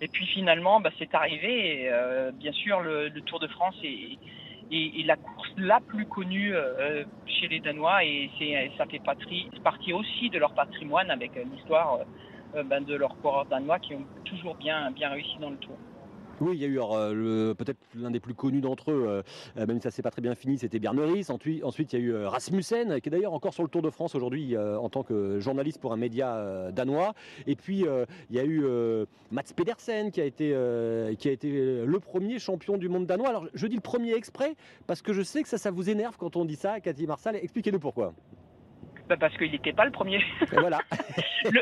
et 0.00 0.08
puis 0.08 0.24
finalement, 0.26 0.80
bah, 0.80 0.90
c'est 0.98 1.12
arrivé. 1.14 1.82
Et, 1.82 1.90
bien 2.34 2.52
sûr, 2.52 2.80
le, 2.80 3.10
Tour 3.22 3.40
de 3.40 3.48
France 3.48 3.74
est, 3.82 4.18
est, 4.70 5.06
la 5.06 5.16
course 5.16 5.50
la 5.56 5.80
plus 5.80 6.06
connue 6.06 6.54
chez 7.26 7.48
les 7.48 7.60
Danois 7.60 8.04
et 8.04 8.30
c'est 8.38 8.70
ça 8.78 8.86
fait 8.86 9.00
partie 9.00 9.92
aussi 9.92 10.30
de 10.30 10.38
leur 10.38 10.52
patrimoine 10.54 11.10
avec 11.10 11.32
l'histoire 11.34 11.98
euh, 12.56 12.64
ben, 12.64 12.84
de 12.84 12.94
leurs 12.94 13.16
coureurs 13.20 13.46
danois 13.46 13.78
qui 13.78 13.94
ont 13.94 14.04
toujours 14.24 14.56
bien, 14.56 14.90
bien 14.90 15.10
réussi 15.10 15.38
dans 15.38 15.50
le 15.50 15.56
tour. 15.58 15.76
Oui, 16.40 16.56
il 16.56 16.62
y 16.62 16.64
a 16.64 16.68
eu 16.68 16.80
euh, 16.80 17.54
peut-être 17.54 17.78
l'un 17.94 18.10
des 18.10 18.20
plus 18.20 18.34
connus 18.34 18.60
d'entre 18.60 18.90
eux, 18.90 19.22
euh, 19.58 19.66
même 19.66 19.76
si 19.76 19.82
ça 19.82 19.90
s'est 19.90 20.02
pas 20.02 20.10
très 20.10 20.22
bien 20.22 20.34
fini, 20.34 20.58
c'était 20.58 20.78
Bjerneris. 20.78 21.26
Ensuite, 21.28 21.64
ensuite, 21.64 21.92
il 21.92 22.00
y 22.00 22.02
a 22.02 22.06
eu 22.06 22.24
Rasmussen, 22.24 23.00
qui 23.00 23.08
est 23.08 23.12
d'ailleurs 23.12 23.34
encore 23.34 23.52
sur 23.52 23.62
le 23.62 23.68
Tour 23.68 23.82
de 23.82 23.90
France 23.90 24.14
aujourd'hui 24.14 24.56
en 24.56 24.88
tant 24.88 25.02
que 25.02 25.38
journaliste 25.38 25.80
pour 25.80 25.92
un 25.92 25.96
média 25.96 26.70
danois. 26.72 27.14
Et 27.46 27.56
puis, 27.56 27.84
il 28.30 28.36
y 28.36 28.38
a 28.38 28.44
eu 28.44 28.64
Mats 29.30 29.42
Pedersen, 29.54 30.10
qui 30.10 30.20
a, 30.20 30.24
été, 30.24 30.48
qui 31.18 31.28
a 31.28 31.32
été 31.32 31.84
le 31.84 32.00
premier 32.00 32.38
champion 32.38 32.78
du 32.78 32.88
monde 32.88 33.06
danois. 33.06 33.28
Alors, 33.28 33.46
je 33.54 33.66
dis 33.66 33.76
le 33.76 33.80
premier 33.80 34.14
exprès, 34.14 34.54
parce 34.86 35.02
que 35.02 35.12
je 35.12 35.22
sais 35.22 35.42
que 35.42 35.48
ça, 35.48 35.58
ça 35.58 35.70
vous 35.70 35.90
énerve 35.90 36.16
quand 36.16 36.36
on 36.36 36.44
dit 36.44 36.56
ça, 36.56 36.80
Cathy 36.80 37.06
Marsal. 37.06 37.36
Expliquez-nous 37.36 37.80
pourquoi. 37.80 38.14
Bah, 39.10 39.16
parce 39.18 39.36
qu'il 39.36 39.50
n'était 39.50 39.72
pas 39.72 39.84
le 39.84 39.90
premier. 39.90 40.20
voilà. 40.52 40.78
le, 41.44 41.60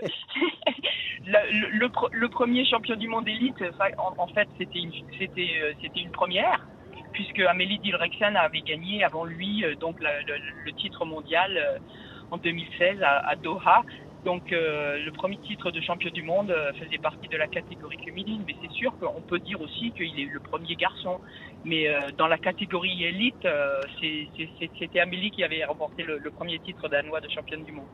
premier 2.29 2.65
champion 2.65 2.97
du 2.97 3.09
monde 3.09 3.29
élite, 3.29 3.63
en, 3.99 4.27
fait, 4.29 4.49
c'était 4.59 4.79
une, 4.79 4.93
c'était, 5.19 5.51
euh, 5.63 5.73
c'était 5.83 6.01
une 6.01 6.11
première, 6.11 6.67
puisque 7.13 7.41
Amélie 7.41 7.79
Dilrexen 7.81 8.37
avait 8.37 8.61
gagné 8.61 9.05
avant 9.05 9.25
lui 9.25 9.65
euh, 9.65 9.75
donc 9.75 9.97
le, 10.01 10.73
titre 10.73 11.05
mondial 11.05 11.57
euh, 11.57 11.79
en 12.31 12.39
2016 12.39 12.99
à 13.03 13.35
Doha. 13.37 13.83
Donc 14.25 14.51
le 14.51 15.11
premier 15.11 15.39
titre 15.39 15.71
de 15.71 15.81
champion 15.81 16.11
du 16.11 16.23
monde 16.23 16.53
faisait 16.79 16.99
partie 16.99 17.29
de 17.29 17.37
la 17.37 17.47
catégorie 17.47 17.97
féminine, 18.05 18.43
mais 18.47 18.55
c'est 18.61 18.71
sûr 18.73 18.93
qu'on 18.99 19.23
peut 19.23 19.39
dire 19.39 19.61
aussi 19.61 19.93
qu'il 19.93 20.21
est 20.21 20.29
le 20.31 20.41
premier 20.41 20.75
garçon. 20.75 21.21
Mais 21.65 21.87
dans 22.19 22.27
la 22.27 22.37
catégorie 22.37 23.05
élite, 23.05 23.47
c'était 24.79 25.01
Amélie 25.01 25.31
qui 25.31 25.45
avait 25.45 25.65
remporté 25.65 26.03
le, 26.03 26.31
premier 26.31 26.59
titre 26.59 26.89
danois 26.89 27.21
de 27.21 27.31
championne 27.31 27.65
du 27.65 27.73
monde. 27.73 27.87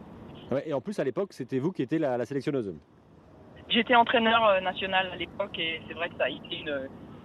et 0.64 0.72
en 0.72 0.80
plus 0.80 0.98
à 0.98 1.04
l'époque, 1.04 1.34
c'était 1.34 1.58
vous 1.58 1.70
qui 1.70 1.82
étiez 1.82 1.98
la, 1.98 2.24
sélectionneuse. 2.24 2.74
J'étais 3.68 3.94
entraîneur 3.94 4.60
national 4.62 5.10
à 5.12 5.16
l'époque 5.16 5.58
et 5.58 5.80
c'est 5.88 5.94
vrai 5.94 6.08
que 6.08 6.16
ça 6.16 6.24
a 6.24 6.28
été 6.28 6.64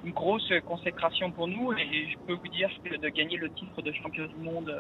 une, 0.04 0.12
grosse 0.14 0.52
consécration 0.66 1.30
pour 1.32 1.48
nous. 1.48 1.74
Et 1.74 2.08
je 2.12 2.18
peux 2.26 2.34
vous 2.34 2.48
dire 2.48 2.70
que 2.84 2.96
de 2.96 3.10
gagner 3.10 3.38
le 3.38 3.50
titre 3.50 3.82
de 3.82 3.92
champion 3.92 4.26
du 4.26 4.36
monde 4.36 4.74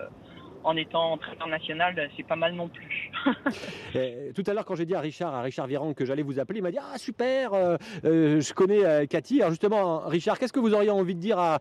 en 0.63 0.75
étant 0.75 1.17
très 1.17 1.31
international, 1.31 2.09
c'est 2.15 2.25
pas 2.25 2.35
mal 2.35 2.53
non 2.53 2.67
plus. 2.67 3.11
tout 4.35 4.43
à 4.45 4.53
l'heure, 4.53 4.65
quand 4.65 4.75
j'ai 4.75 4.85
dit 4.85 4.95
à 4.95 4.99
Richard, 4.99 5.33
à 5.33 5.41
Richard 5.41 5.67
que 5.95 6.05
j'allais 6.05 6.23
vous 6.23 6.39
appeler, 6.39 6.59
il 6.59 6.61
m'a 6.63 6.71
dit 6.71 6.77
Ah, 6.79 6.97
super, 6.97 7.53
euh, 7.53 7.77
euh, 8.05 8.41
je 8.41 8.53
connais 8.53 8.83
euh, 8.85 9.05
Cathy. 9.05 9.41
Alors, 9.41 9.51
justement, 9.51 9.99
Richard, 9.99 10.39
qu'est-ce 10.39 10.53
que 10.53 10.59
vous 10.59 10.73
auriez 10.73 10.89
envie 10.89 11.15
de 11.15 11.19
dire 11.19 11.39
à, 11.39 11.59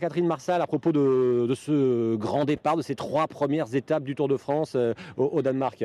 Catherine 0.00 0.26
Marsal 0.26 0.62
à 0.62 0.66
propos 0.66 0.92
de, 0.92 1.52
ce 1.54 2.16
grand 2.16 2.44
départ, 2.44 2.76
de 2.76 2.82
ces 2.82 2.94
trois 2.94 3.26
premières 3.26 3.74
étapes 3.74 4.04
du 4.04 4.14
Tour 4.14 4.28
de 4.28 4.36
France 4.36 4.76
au, 5.16 5.42
Danemark? 5.42 5.84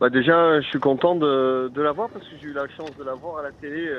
Bah 0.00 0.10
Déjà, 0.10 0.60
je 0.60 0.66
suis 0.68 0.80
content 0.80 1.14
de, 1.14 1.70
de 1.72 1.82
la 1.82 1.92
voir 1.92 2.10
parce 2.10 2.26
que 2.28 2.36
j'ai 2.40 2.48
eu 2.48 2.52
la 2.52 2.68
chance 2.68 2.96
de 2.96 3.04
la 3.04 3.14
voir 3.14 3.38
à 3.38 3.42
la 3.42 3.52
télé 3.52 3.90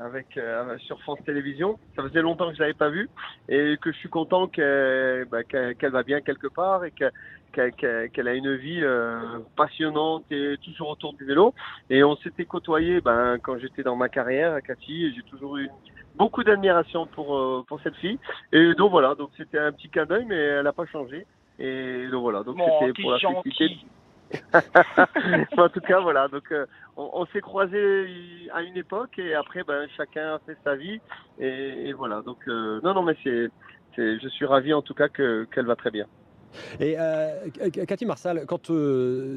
avec 0.00 0.38
euh, 0.38 0.78
sur 0.78 1.00
France 1.02 1.18
Télévisions. 1.24 1.78
Ça 1.94 2.02
faisait 2.02 2.22
longtemps 2.22 2.48
que 2.48 2.56
je 2.56 2.60
l'avais 2.60 2.74
pas 2.74 2.88
vue 2.88 3.08
et 3.48 3.76
que 3.80 3.92
je 3.92 3.98
suis 3.98 4.08
content 4.08 4.48
qu'elle 4.48 5.26
bah, 5.30 5.42
va 5.82 6.02
bien 6.02 6.22
quelque 6.22 6.48
part 6.48 6.84
et 6.84 6.92
qu'elle 7.52 8.28
a 8.28 8.34
une 8.34 8.56
vie 8.56 8.80
euh, 8.82 9.38
passionnante 9.56 10.24
et 10.30 10.56
toujours 10.64 10.88
autour 10.88 11.12
du 11.12 11.24
vélo. 11.24 11.54
Et 11.90 12.02
on 12.02 12.16
s'était 12.16 12.46
côtoyé 12.46 13.02
ben, 13.02 13.38
quand 13.42 13.58
j'étais 13.58 13.82
dans 13.82 13.96
ma 13.96 14.08
carrière 14.08 14.54
à 14.54 14.62
Cathy 14.62 15.04
et 15.04 15.12
j'ai 15.12 15.22
toujours 15.22 15.58
eu 15.58 15.68
beaucoup 16.16 16.42
d'admiration 16.42 17.06
pour, 17.06 17.36
euh, 17.36 17.64
pour 17.68 17.80
cette 17.82 17.96
fille. 17.96 18.18
Et 18.52 18.74
donc 18.74 18.90
voilà, 18.90 19.14
donc 19.14 19.30
c'était 19.36 19.58
un 19.58 19.72
petit 19.72 19.90
clin 19.90 20.06
d'œil, 20.06 20.24
mais 20.26 20.36
elle 20.36 20.64
n'a 20.64 20.72
pas 20.72 20.86
changé. 20.86 21.26
Et 21.58 22.08
donc 22.10 22.22
voilà, 22.22 22.42
donc 22.42 22.56
c'était 22.56 23.02
pour 23.02 23.12
la 23.12 23.18
féliciter. 23.18 23.86
en 25.56 25.68
tout 25.68 25.80
cas, 25.80 26.00
voilà. 26.00 26.28
Donc, 26.28 26.52
euh, 26.52 26.66
on, 26.96 27.26
s'est 27.26 27.40
croisés 27.40 28.06
à 28.52 28.62
une 28.62 28.76
époque 28.76 29.18
et 29.18 29.34
après, 29.34 29.64
ben, 29.64 29.88
chacun 29.96 30.34
a 30.34 30.38
fait 30.40 30.56
sa 30.64 30.76
vie. 30.76 31.00
Et, 31.38 31.92
voilà. 31.92 32.22
Donc, 32.22 32.38
euh, 32.48 32.80
non, 32.82 32.94
non, 32.94 33.02
mais 33.02 33.16
c'est, 33.24 33.48
je 33.96 34.28
suis 34.28 34.46
ravi 34.46 34.72
en 34.72 34.82
tout 34.82 34.94
cas 34.94 35.08
qu'elle 35.08 35.66
va 35.66 35.76
très 35.76 35.90
bien. 35.90 36.06
Et 36.80 36.96
euh, 36.98 37.48
Cathy 37.86 38.06
Marsal, 38.06 38.44
quand 38.46 38.70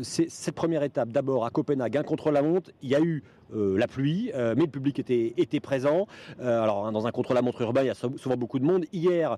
cette 0.02 0.56
première 0.56 0.84
étape, 0.84 1.10
d'abord 1.10 1.46
à 1.46 1.50
Copenhague, 1.50 1.98
un 1.98 2.04
contre 2.04 2.32
la 2.32 2.42
montre, 2.42 2.72
il 2.82 2.90
y 2.90 2.96
a 2.96 3.02
eu 3.02 3.24
euh, 3.24 3.43
la 3.56 3.88
pluie, 3.88 4.32
euh, 4.36 4.54
mais 4.56 4.64
le 4.64 4.72
public 4.72 5.00
était, 5.00 5.34
était 5.38 5.60
présent. 5.60 6.08
Euh, 6.40 6.62
alors, 6.62 6.86
hein, 6.86 6.92
dans 6.92 7.08
un 7.08 7.12
contre-la-montre 7.12 7.62
urbain, 7.62 7.82
il 7.82 7.88
y 7.88 7.90
a 7.90 7.96
souvent 7.96 8.38
beaucoup 8.38 8.60
de 8.60 8.66
monde. 8.66 8.86
Hier, 8.94 9.38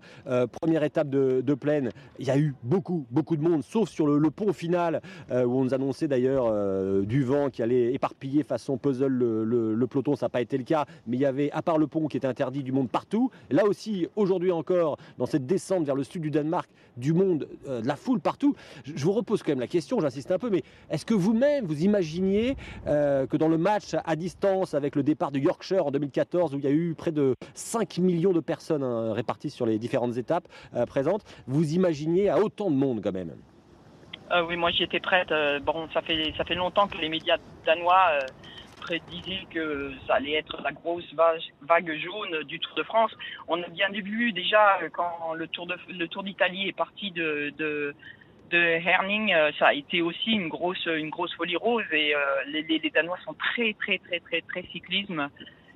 première 0.61 0.83
étape 0.83 1.09
de, 1.09 1.41
de, 1.41 1.53
plaine, 1.53 1.89
il 2.19 2.25
y 2.25 2.31
a 2.31 2.37
eu 2.37 2.53
beaucoup, 2.63 3.05
beaucoup 3.11 3.35
de 3.35 3.41
monde, 3.41 3.63
sauf 3.63 3.89
sur 3.89 4.07
le, 4.07 4.31
pont 4.31 4.53
final, 4.53 5.01
où 5.31 5.59
on 5.59 5.63
nous 5.63 5.73
annonçait 5.73 6.07
d'ailleurs 6.07 6.51
du 7.03 7.23
vent 7.23 7.49
qui 7.49 7.61
allait 7.61 7.93
éparpiller 7.93 8.43
façon 8.43 8.77
puzzle 8.77 9.07
le, 9.07 9.87
peloton. 9.87 10.15
Ça 10.15 10.25
n'a 10.25 10.29
pas 10.29 10.41
été 10.41 10.57
le 10.57 10.63
cas, 10.63 10.85
mais 11.07 11.17
il 11.17 11.21
y 11.21 11.25
avait, 11.25 11.51
à 11.51 11.61
part 11.61 11.77
le 11.77 11.87
pont 11.87 12.07
qui 12.07 12.17
était 12.17 12.27
interdit, 12.27 12.63
du 12.63 12.71
monde 12.71 12.89
partout. 12.89 13.31
Là 13.49 13.65
aussi, 13.65 14.07
aujourd'hui 14.15 14.51
encore, 14.51 14.97
dans 15.17 15.25
cette 15.25 15.45
descente 15.45 15.85
vers 15.85 15.95
le 15.95 16.03
sud 16.03 16.21
du 16.21 16.31
Danemark, 16.31 16.69
du 16.97 17.13
monde, 17.13 17.47
de 17.67 17.87
la 17.87 17.95
foule 17.95 18.19
partout. 18.19 18.55
Je 18.83 19.03
vous 19.03 19.13
repose 19.13 19.43
quand 19.43 19.51
même 19.51 19.59
la 19.59 19.67
question, 19.67 19.99
j'insiste 19.99 20.31
un 20.31 20.39
peu, 20.39 20.49
mais 20.49 20.63
est-ce 20.89 21.05
que 21.05 21.13
vous-même, 21.13 21.65
vous 21.65 21.83
imaginiez 21.83 22.55
que 22.85 23.37
dans 23.37 23.47
le 23.47 23.57
match 23.57 23.95
à 24.05 24.15
distance 24.15 24.73
avec 24.73 24.95
le 24.95 25.03
départ 25.03 25.31
de 25.31 25.39
Yorkshire 25.39 25.85
en 25.85 25.91
2014 25.91 26.55
où 26.55 26.59
il 26.59 26.63
y 26.63 26.67
a 26.67 26.71
eu 26.71 26.95
près 26.95 27.11
de 27.11 27.35
5 27.53 27.97
millions 27.97 28.33
de 28.33 28.39
personnes 28.39 28.83
hein, 28.83 29.13
réparties 29.13 29.49
sur 29.49 29.65
les 29.65 29.79
différentes 29.79 30.17
étapes 30.17 30.47
euh, 30.75 30.85
présentes. 30.85 31.23
Vous 31.47 31.73
imaginiez 31.73 32.29
à 32.29 32.39
autant 32.39 32.69
de 32.69 32.75
monde 32.75 33.01
quand 33.03 33.11
même 33.11 33.35
euh, 34.31 34.45
Oui, 34.45 34.55
moi 34.55 34.71
j'y 34.71 34.83
étais 34.83 34.99
prête. 34.99 35.31
Euh, 35.31 35.59
bon, 35.59 35.87
ça 35.93 36.01
fait, 36.01 36.33
ça 36.37 36.43
fait 36.43 36.55
longtemps 36.55 36.87
que 36.87 36.97
les 36.97 37.09
médias 37.09 37.37
danois 37.65 38.19
prédisaient 38.81 39.47
que 39.49 39.91
ça 40.05 40.15
allait 40.15 40.33
être 40.33 40.61
la 40.61 40.71
grosse 40.71 41.11
vague, 41.13 41.91
jaune 41.97 42.43
du 42.43 42.59
Tour 42.59 42.75
de 42.75 42.83
France. 42.83 43.11
On 43.47 43.61
a 43.63 43.67
bien 43.69 43.89
vu 43.89 44.31
déjà 44.31 44.77
quand 44.93 45.33
le 45.33 45.47
Tour 45.47 45.67
le 45.89 46.07
Tour 46.07 46.23
d'Italie 46.23 46.67
est 46.67 46.77
parti 46.77 47.11
de 47.11 47.95
Herning, 48.53 49.33
euh, 49.33 49.51
ça 49.57 49.67
a 49.67 49.73
été 49.73 50.01
aussi 50.01 50.31
une 50.31 50.47
grosse, 50.47 50.85
une 50.85 51.09
grosse 51.09 51.33
folie 51.35 51.55
rose 51.55 51.85
et 51.91 52.15
euh, 52.15 52.19
les, 52.47 52.63
les, 52.63 52.89
Danois 52.89 53.17
sont 53.25 53.33
très, 53.33 53.73
très, 53.73 53.97
très, 53.99 54.19
très, 54.19 54.41
très 54.41 54.63
cyclisme 54.71 55.29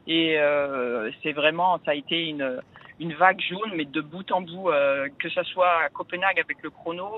et 0.08 0.38
euh, 0.38 1.12
c'est 1.22 1.34
vraiment, 1.34 1.80
ça 1.86 1.92
a 1.92 1.94
été 1.96 2.28
une, 2.28 2.62
une 3.00 3.14
vague 3.14 3.42
jaune, 3.42 3.72
mais 3.76 3.86
de 3.86 4.02
bout 4.02 4.32
en 4.32 4.42
bout, 4.42 4.72
que 5.20 5.30
ce 5.30 5.44
soit 5.44 5.84
à 5.84 5.90
Copenhague 5.90 6.40
avec 6.40 6.58
le 6.64 6.70
chrono, 6.70 7.10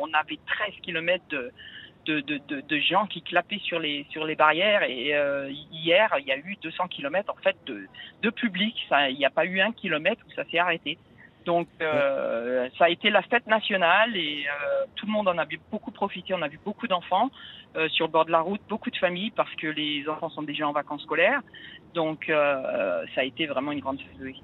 on 0.00 0.12
avait 0.14 0.38
13 0.46 0.74
km 0.82 1.22
de, 1.28 1.52
de, 2.06 2.20
de, 2.20 2.60
de, 2.60 2.78
gens 2.78 3.06
qui 3.06 3.22
clapaient 3.22 3.60
sur 3.62 3.78
les, 3.78 4.06
sur 4.10 4.24
les 4.24 4.36
barrières. 4.36 4.82
Et 4.84 5.14
hier, 5.70 6.14
il 6.18 6.26
y 6.26 6.32
a 6.32 6.38
eu 6.38 6.56
200 6.62 6.88
km 6.88 7.30
en 7.30 7.42
fait 7.42 7.56
de, 7.66 7.86
de 8.22 8.30
public. 8.30 8.74
Ça, 8.88 9.10
il 9.10 9.18
n'y 9.18 9.26
a 9.26 9.30
pas 9.30 9.44
eu 9.44 9.60
un 9.60 9.72
kilomètre 9.72 10.22
où 10.26 10.32
ça 10.32 10.44
s'est 10.50 10.58
arrêté. 10.58 10.96
Donc 11.44 11.68
euh, 11.80 12.68
ça 12.78 12.84
a 12.84 12.88
été 12.90 13.10
la 13.10 13.22
fête 13.22 13.46
nationale 13.46 14.16
et 14.16 14.46
euh, 14.46 14.84
tout 14.94 15.06
le 15.06 15.12
monde 15.12 15.28
en 15.28 15.38
a 15.38 15.46
beaucoup 15.70 15.90
profité. 15.90 16.34
On 16.34 16.42
a 16.42 16.48
vu 16.48 16.60
beaucoup 16.64 16.86
d'enfants 16.86 17.30
euh, 17.76 17.88
sur 17.88 18.06
le 18.06 18.12
bord 18.12 18.26
de 18.26 18.30
la 18.30 18.40
route, 18.40 18.60
beaucoup 18.68 18.90
de 18.90 18.96
familles 18.96 19.30
parce 19.30 19.54
que 19.56 19.66
les 19.66 20.06
enfants 20.08 20.30
sont 20.30 20.42
déjà 20.42 20.68
en 20.68 20.72
vacances 20.72 21.02
scolaires. 21.02 21.40
Donc 21.94 22.26
ça 22.28 23.20
a 23.20 23.24
été 23.24 23.46
vraiment 23.46 23.72
une 23.72 23.80
grande 23.80 23.98
fête. 23.98 24.36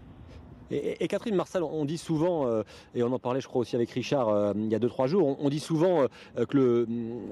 Et, 0.71 1.07
Catherine 1.09 1.35
Marsal, 1.35 1.63
on 1.63 1.85
dit 1.85 1.99
souvent, 1.99 2.47
euh, 2.47 2.63
et 2.95 3.03
on 3.03 3.13
en 3.13 3.19
parlait 3.19 3.41
je 3.41 3.47
crois 3.47 3.61
aussi 3.61 3.77
avec 3.77 3.91
Richard 3.91 4.29
euh, 4.29 4.53
il 4.57 4.69
y 4.69 4.75
a 4.75 4.79
2-3 4.79 5.07
jours, 5.07 5.37
on, 5.41 5.49
dit 5.49 5.61
souvent 5.61 6.03
euh, 6.03 6.45
que 6.47 6.87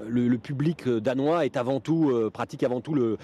le, 0.07 0.37
public 0.37 0.87
danois 0.87 1.45
est 1.45 1.57
avant 1.57 1.79
tout, 1.79 2.13
pratique 2.31 2.63
avant 2.63 2.81
tout 2.81 2.93
le, 2.93 3.17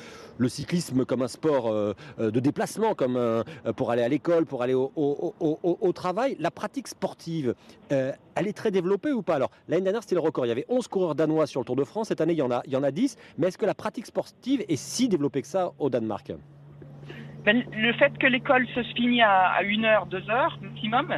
cyclisme 0.47 1.05
comme 1.05 1.21
un 1.21 1.27
sport 1.27 1.71
de 2.17 2.39
déplacement, 2.39 2.95
comme 2.95 3.43
pour 3.75 3.91
aller 3.91 4.01
à 4.01 4.09
l'école, 4.09 4.45
pour 4.45 4.63
aller 4.63 4.73
au, 4.73 5.91
travail. 5.93 6.35
La 6.39 6.51
pratique 6.51 6.87
sportive, 6.87 7.53
elle 7.89 8.47
est 8.47 8.53
très 8.53 8.71
développée 8.71 9.11
ou 9.11 9.21
pas? 9.21 9.35
Alors 9.35 9.51
l'année 9.67 9.83
dernière 9.83 10.01
c'était 10.01 10.15
le 10.15 10.21
record, 10.21 10.45
il 10.45 10.49
y 10.49 10.53
avait 10.53 10.65
11 10.69 10.87
coureurs 10.87 11.15
danois 11.15 11.47
sur 11.47 11.61
le 11.61 11.65
Tour 11.65 11.75
de 11.75 11.83
France, 11.83 12.07
cette 12.07 12.21
année 12.21 12.33
il 12.33 12.39
y 12.39 12.41
en 12.41 12.51
a, 12.51 12.61
il 12.65 12.71
y 12.71 12.75
en 12.75 12.83
a 12.83 12.91
10, 12.91 13.17
mais 13.37 13.47
est-ce 13.47 13.57
que 13.57 13.65
la 13.65 13.75
pratique 13.75 14.05
sportive 14.05 14.63
est 14.67 14.77
si 14.77 15.09
développée 15.09 15.41
que 15.41 15.47
ça 15.47 15.73
au 15.79 15.89
Danemark? 15.89 16.31
Ben, 17.45 17.63
le 17.75 17.93
fait 17.93 18.17
que 18.17 18.27
l'école 18.27 18.67
se 18.75 18.83
finit 18.95 19.21
à, 19.21 19.61
une 19.63 19.85
heure, 19.85 20.05
deux 20.05 20.29
heures 20.29 20.57
maximum, 20.61 21.11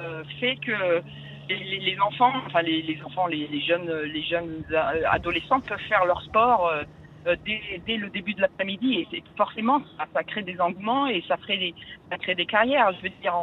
euh, 0.00 0.22
fait 0.40 0.56
que 0.56 1.02
les, 1.48 1.96
enfants, 2.00 2.32
enfin 2.46 2.62
les, 2.62 2.98
enfants, 3.04 3.26
les, 3.26 3.60
jeunes, 3.60 3.90
les 4.12 4.22
jeunes 4.22 4.64
adolescents 5.10 5.60
peuvent 5.60 5.78
faire 5.88 6.04
leur 6.04 6.22
sport 6.22 6.72
euh, 7.26 7.34
euh, 7.34 7.78
dès, 7.86 7.96
le 7.96 8.08
début 8.10 8.34
de 8.34 8.40
l'après-midi 8.40 9.06
et 9.12 9.22
forcément 9.36 9.80
ça, 10.14 10.22
crée 10.24 10.42
des 10.42 10.60
engouements 10.60 11.06
et 11.06 11.22
ça, 11.26 11.36
crée 11.36 11.58
des, 11.58 11.74
ça 12.10 12.18
crée 12.18 12.34
des 12.34 12.46
carrières. 12.46 12.92
Je 12.92 13.02
veux 13.02 13.14
dire, 13.20 13.34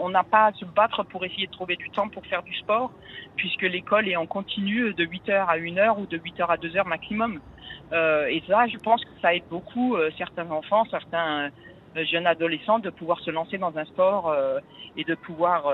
on 0.00 0.08
n'a 0.10 0.24
pas 0.24 0.46
à 0.46 0.52
se 0.52 0.64
battre 0.64 1.02
pour 1.04 1.24
essayer 1.24 1.46
de 1.46 1.52
trouver 1.52 1.76
du 1.76 1.90
temps 1.90 2.08
pour 2.08 2.24
faire 2.26 2.42
du 2.42 2.54
sport 2.54 2.92
puisque 3.36 3.62
l'école 3.62 4.08
est 4.08 4.16
en 4.16 4.26
continu 4.26 4.92
de 4.94 5.04
8 5.04 5.28
heures 5.30 5.50
à 5.50 5.56
1 5.56 5.78
heure 5.78 5.98
ou 5.98 6.06
de 6.06 6.18
8 6.18 6.40
heures 6.40 6.50
à 6.50 6.56
2 6.56 6.76
heures 6.76 6.86
maximum. 6.86 7.40
Euh, 7.92 8.26
et 8.26 8.42
ça, 8.46 8.66
je 8.66 8.78
pense 8.78 9.04
que 9.04 9.10
ça 9.20 9.34
aide 9.34 9.44
beaucoup 9.50 9.96
euh, 9.96 10.10
certains 10.16 10.50
enfants, 10.50 10.84
certains 10.90 11.50
euh, 11.96 12.04
jeunes 12.04 12.26
adolescents 12.26 12.78
de 12.78 12.90
pouvoir 12.90 13.20
se 13.20 13.30
lancer 13.30 13.58
dans 13.58 13.76
un 13.76 13.84
sport 13.84 14.34
et 14.96 15.04
de 15.04 15.14
pouvoir, 15.14 15.72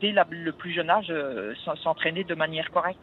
dès 0.00 0.12
le 0.12 0.52
plus 0.52 0.72
jeune 0.72 0.90
âge, 0.90 1.12
s'entraîner 1.82 2.22
de 2.24 2.34
manière 2.34 2.70
correcte. 2.70 3.00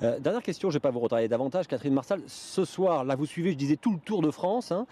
Dernière 0.00 0.42
question, 0.42 0.70
je 0.70 0.74
ne 0.74 0.78
vais 0.78 0.82
pas 0.82 0.90
vous 0.90 1.00
retarder 1.00 1.28
davantage, 1.28 1.66
Catherine 1.66 1.94
Marsal. 1.94 2.20
Ce 2.26 2.64
soir, 2.64 3.04
là, 3.04 3.14
vous 3.14 3.26
suivez, 3.26 3.52
je 3.52 3.56
disais, 3.56 3.76
tout 3.76 3.92
le 3.92 3.98
Tour 3.98 4.22
de 4.22 4.30
France 4.30 4.72
hein, 4.72 4.86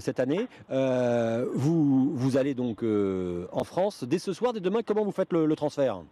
cette 0.00 0.20
année. 0.20 0.46
vous, 0.68 2.14
vous 2.14 2.36
allez 2.36 2.54
donc 2.54 2.84
en 3.52 3.64
France 3.64 4.04
dès 4.04 4.18
ce 4.18 4.32
soir, 4.32 4.52
dès 4.52 4.60
demain. 4.60 4.80
Comment 4.84 5.04
vous 5.04 5.12
faites 5.12 5.32
le 5.32 5.54
transfert? 5.56 6.02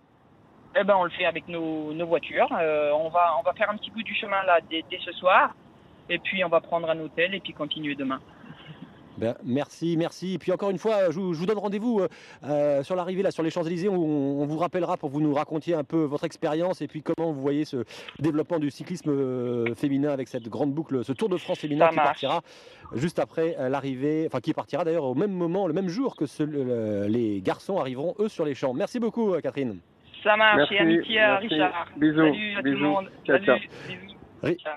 Eh 0.78 0.84
ben, 0.84 0.94
on 0.96 1.04
le 1.04 1.10
fait 1.10 1.24
avec 1.24 1.48
nos, 1.48 2.06
voitures. 2.06 2.48
Euh, 2.52 2.92
on, 2.92 3.08
va, 3.08 3.34
on 3.38 3.42
va 3.42 3.52
faire 3.54 3.70
un 3.70 3.76
petit 3.76 3.90
bout 3.90 4.02
du 4.02 4.14
chemin 4.14 4.42
là 4.44 4.60
dès, 4.70 4.84
ce 5.04 5.12
soir. 5.12 5.54
Et 6.08 6.18
puis 6.18 6.44
on 6.44 6.48
va 6.48 6.60
prendre 6.60 6.88
un 6.88 6.98
hôtel 7.00 7.34
et 7.34 7.40
puis 7.40 7.52
continuer 7.52 7.94
demain. 7.94 8.20
Ben, 9.20 9.34
merci, 9.44 9.96
merci. 9.98 10.34
Et 10.34 10.38
puis 10.38 10.50
encore 10.50 10.70
une 10.70 10.78
fois, 10.78 11.10
je, 11.10 11.20
vous 11.20 11.46
donne 11.46 11.58
rendez-vous 11.58 12.00
euh, 12.00 12.08
euh, 12.44 12.82
sur 12.82 12.96
l'arrivée 12.96 13.22
là 13.22 13.30
sur 13.30 13.42
les 13.42 13.50
Champs-Élysées. 13.50 13.90
On, 13.90 13.94
on, 13.94 14.46
vous 14.46 14.56
rappellera 14.56 14.96
pour 14.96 15.10
que 15.10 15.14
vous 15.14 15.20
nous 15.20 15.34
racontiez 15.34 15.74
un 15.74 15.84
peu 15.84 16.04
votre 16.04 16.24
expérience 16.24 16.80
et 16.80 16.88
puis 16.88 17.02
comment 17.02 17.30
vous 17.30 17.40
voyez 17.40 17.66
ce 17.66 17.84
développement 18.18 18.58
du 18.58 18.70
cyclisme 18.70 19.74
féminin 19.74 20.10
avec 20.10 20.28
cette 20.28 20.48
grande 20.48 20.72
boucle, 20.72 21.04
ce 21.04 21.12
Tour 21.12 21.28
de 21.28 21.36
France 21.36 21.58
féminin 21.58 21.88
qui 21.88 21.96
partira 21.96 22.40
juste 22.94 23.18
après 23.18 23.56
l'arrivée, 23.68 24.24
enfin 24.26 24.40
qui 24.40 24.54
partira 24.54 24.84
d'ailleurs 24.84 25.04
au 25.04 25.14
même 25.14 25.32
moment, 25.32 25.66
le 25.66 25.74
même 25.74 25.88
jour 25.88 26.16
que 26.16 26.24
les 27.06 27.42
garçons 27.42 27.78
arriveront 27.78 28.14
eux 28.18 28.28
sur 28.28 28.46
les 28.46 28.54
champs. 28.54 28.72
Merci 28.72 28.98
beaucoup, 28.98 29.34
Catherine. 29.42 29.78
Ça 30.22 30.36
marche. 30.36 30.72
et 30.72 30.78
amitié 30.78 31.20
à 31.20 31.36
Richard. 31.36 31.88
Bisous. 31.96 32.16
Salut 32.16 32.56
à 32.56 32.62
tout 32.62 32.68
le 32.68 32.76
monde. 32.78 33.10
Salut. 33.26 33.60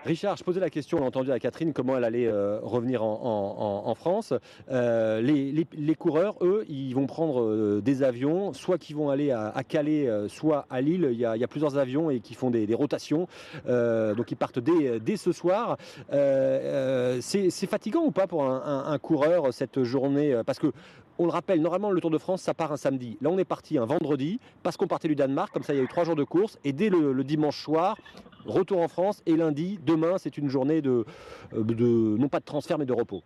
Richard, 0.06 0.38
je 0.38 0.44
posais 0.44 0.60
la 0.60 0.70
question, 0.70 1.00
on 1.00 1.04
a 1.04 1.08
entendu 1.08 1.32
à 1.32 1.40
Catherine 1.40 1.74
comment 1.74 1.98
elle 1.98 2.04
allait 2.04 2.28
euh, 2.28 2.60
revenir 2.62 3.04
en, 3.04 3.94
France. 3.96 4.34
Euh, 4.72 5.22
les, 5.22 5.96
coureurs, 5.96 6.36
eux, 6.42 6.66
ils 6.68 6.94
vont 6.94 7.06
prendre 7.06 7.42
euh, 7.44 7.82
des 7.82 8.04
avions, 8.04 8.54
soit 8.54 8.78
qui 8.78 8.94
vont 8.94 9.10
aller 9.10 9.32
à, 9.32 9.64
Calais, 9.68 10.10
soit 10.28 10.66
à 10.70 10.82
Lille. 10.82 11.10
Il 11.12 11.20
y, 11.20 11.26
a, 11.26 11.48
plusieurs 11.48 11.78
avions 11.78 12.10
et 12.10 12.20
qui 12.20 12.34
font 12.34 12.50
des, 12.50 12.74
rotations. 12.74 13.28
donc 13.66 14.32
ils 14.32 14.38
partent 14.38 14.60
dès, 14.60 15.18
ce 15.18 15.32
soir. 15.32 15.78
c'est 16.10 17.68
fatigant 17.68 18.04
ou 18.04 18.12
pas 18.12 18.28
pour 18.28 18.44
un, 18.44 18.98
coureur 19.00 19.54
cette 19.54 19.84
journée? 19.84 20.36
On 21.20 21.26
le 21.26 21.32
rappelle, 21.32 21.62
normalement 21.62 21.92
le 21.92 22.02
Tour 22.02 22.12
de 22.12 22.18
France 22.18 22.42
ça 22.42 22.54
part 22.54 22.72
un 22.72 22.78
samedi. 22.78 23.18
Là 23.22 23.30
on 23.30 23.38
est 23.38 23.46
parti 23.46 23.78
un 23.78 23.86
vendredi 23.86 24.40
parce 24.64 24.78
qu'on 24.78 24.88
partait 24.88 25.08
du 25.08 25.16
Danemark, 25.16 25.52
comme 25.54 25.64
ça 25.64 25.74
il 25.74 25.78
y 25.78 25.80
a 25.80 25.84
eu 25.84 25.88
trois 25.88 26.04
jours 26.04 26.16
de 26.16 26.24
course 26.24 26.60
et 26.64 26.74
dès 26.74 26.90
le, 26.90 27.24
dimanche 27.24 27.62
soir, 27.62 27.98
retour 28.46 28.82
en 28.82 28.88
France 28.88 29.22
et 29.26 29.36
lundi, 29.36 29.80
demain 29.84 30.18
c'est 30.18 30.38
une 30.38 30.50
journée 30.50 30.82
de, 30.82 31.06
euh, 31.54 32.18
non 32.18 32.30
pas 32.30 32.40
de 32.40 32.46
transfert 32.46 32.78
mais 32.78 32.86
de 32.86 32.94
repos. 32.94 33.22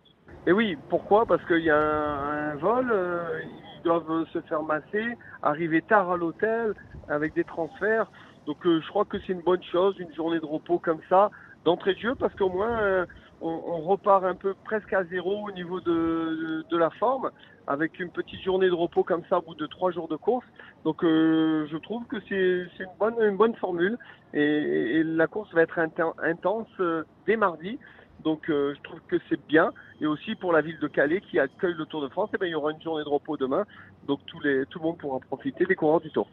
Et 0.46 0.52
oui, 0.52 0.76
pourquoi? 0.88 1.26
Parce 1.26 1.44
qu'il 1.46 1.64
y 1.64 1.70
a 1.70 1.76
un, 1.78 2.56
vol, 2.56 2.90
euh, 2.90 3.40
ils 3.76 3.82
doivent 3.82 4.26
se 4.32 4.40
faire 4.42 4.62
masser, 4.62 5.16
arriver 5.42 5.82
tard 5.82 6.12
à 6.12 6.16
l'hôtel 6.16 6.74
avec 7.08 7.34
des 7.34 7.44
transferts. 7.44 8.10
Donc 8.46 8.64
euh, 8.66 8.80
je 8.80 8.88
crois 8.88 9.04
que 9.04 9.18
c'est 9.20 9.32
une 9.32 9.42
bonne 9.42 9.62
chose, 9.62 9.96
une 9.98 10.14
journée 10.14 10.40
de 10.40 10.46
repos 10.46 10.78
comme 10.78 11.00
ça, 11.08 11.30
d'entrée 11.64 11.94
de 11.94 11.98
jeu, 11.98 12.14
parce 12.14 12.34
qu'au 12.34 12.48
moins 12.48 13.06
on, 13.40 13.80
repart 13.80 14.24
un 14.24 14.34
peu 14.34 14.54
presque 14.64 14.92
à 14.92 15.04
zéro 15.04 15.46
au 15.48 15.52
niveau 15.52 15.80
de, 15.80 16.64
la 16.70 16.90
forme, 16.90 17.30
avec 17.68 18.00
une 18.00 18.10
petite 18.10 18.40
journée 18.42 18.66
de 18.66 18.74
repos 18.74 19.04
comme 19.04 19.22
ça 19.28 19.38
au 19.38 19.42
bout 19.42 19.54
de 19.54 19.66
trois 19.66 19.92
jours 19.92 20.08
de 20.08 20.16
course. 20.16 20.46
Donc 20.84 21.04
euh, 21.04 21.66
je 21.70 21.76
trouve 21.76 22.04
que 22.06 22.16
c'est 22.28 22.82
une 22.82 22.98
bonne, 22.98 23.14
une 23.20 23.36
bonne 23.36 23.54
formule 23.56 23.98
et, 24.32 25.02
la 25.04 25.26
course 25.26 25.52
va 25.52 25.62
être 25.62 25.78
intense 25.78 26.68
euh, 26.80 27.04
dès 27.26 27.36
mardi. 27.36 27.78
Donc 28.24 28.48
euh, 28.48 28.74
je 28.74 28.82
trouve 28.82 29.00
que 29.08 29.16
c'est 29.28 29.40
bien. 29.46 29.72
Et 30.00 30.06
aussi 30.06 30.34
pour 30.34 30.52
la 30.52 30.62
ville 30.62 30.78
de 30.78 30.88
Calais 30.88 31.20
qui 31.20 31.38
accueille 31.38 31.74
le 31.74 31.84
Tour 31.86 32.02
de 32.02 32.08
France, 32.08 32.30
eh 32.34 32.38
bien, 32.38 32.48
il 32.48 32.52
y 32.52 32.54
aura 32.54 32.72
une 32.72 32.82
journée 32.82 33.04
de 33.04 33.08
repos 33.08 33.36
demain. 33.36 33.64
Donc 34.06 34.20
tous 34.26 34.40
les, 34.40 34.64
tout 34.66 34.78
le 34.78 34.84
monde 34.84 34.98
pourra 34.98 35.20
profiter 35.20 35.66
des 35.66 35.76
coureurs 35.76 36.00
du 36.00 36.10
Tour. 36.10 36.28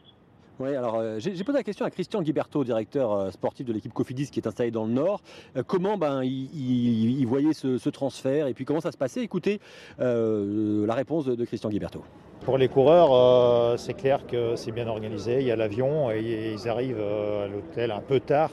Oui, 0.58 0.74
alors 0.74 0.96
euh, 0.96 1.20
j'ai 1.20 1.44
posé 1.44 1.58
la 1.58 1.64
question 1.64 1.86
à 1.86 1.90
Christian 1.90 2.22
Guiberto, 2.22 2.64
directeur 2.64 3.12
euh, 3.12 3.32
sportif 3.32 3.66
de 3.66 3.74
l'équipe 3.74 3.92
Cofidis 3.92 4.30
qui 4.32 4.40
est 4.40 4.48
installé 4.48 4.72
dans 4.72 4.86
le 4.86 4.94
Nord. 4.94 5.22
Euh, 5.58 5.64
comment 5.68 5.98
ben, 5.98 6.24
il, 6.24 7.26
voyait 7.26 7.52
ce, 7.52 7.90
transfert 7.90 8.48
et 8.48 8.54
puis 8.54 8.64
comment 8.64 8.80
ça 8.80 8.94
se 8.94 8.98
passait? 8.98 9.22
Écoutez 9.22 9.60
la 9.98 10.94
réponse 10.94 11.26
de, 11.26 11.46
Christian 11.46 11.70
Guiberto. 11.70 12.04
Pour 12.46 12.58
les 12.58 12.68
coureurs, 12.68 13.80
c'est 13.80 13.94
clair 13.94 14.26
que 14.28 14.56
c'est 14.56 14.72
bien 14.72 14.88
organisé. 14.88 15.40
Il 15.40 15.48
y 15.48 15.52
a 15.52 15.56
l'avion 15.56 16.12
et 16.12 16.54
ils 16.54 16.70
arrivent 16.70 17.02
à 17.02 17.48
l'hôtel 17.48 17.92
un 17.92 18.02
peu 18.02 18.20
tard 18.20 18.52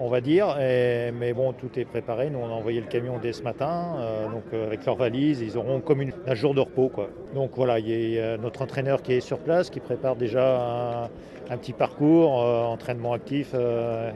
on 0.00 0.08
va 0.08 0.20
dire. 0.20 0.56
mais 0.58 1.32
bon, 1.34 1.52
tout 1.52 1.78
est 1.78 1.84
préparé. 1.84 2.30
Nous, 2.30 2.38
on 2.38 2.46
a 2.46 2.52
envoyé 2.52 2.80
le 2.80 2.86
camion 2.86 3.18
dès 3.18 3.32
ce 3.32 3.42
matin, 3.42 3.96
euh, 3.98 4.28
donc 4.28 4.44
euh, 4.52 4.66
avec 4.66 4.84
leurs 4.86 4.96
valises. 4.96 5.40
Ils 5.40 5.56
auront 5.56 5.80
comme 5.80 6.02
un 6.26 6.34
jour 6.34 6.54
de 6.54 6.60
repos. 6.60 6.90
Donc 7.34 7.50
voilà, 7.54 7.78
il 7.78 8.12
y 8.12 8.18
a 8.18 8.38
notre 8.38 8.62
entraîneur 8.62 9.02
qui 9.02 9.12
est 9.12 9.20
sur 9.20 9.38
place, 9.38 9.70
qui 9.70 9.80
prépare 9.80 10.16
déjà 10.16 11.10
un, 11.50 11.56
petit 11.58 11.74
parcours, 11.74 12.42
euh, 12.42 12.64
entraînement 12.64 13.12
actif, 13.12 13.54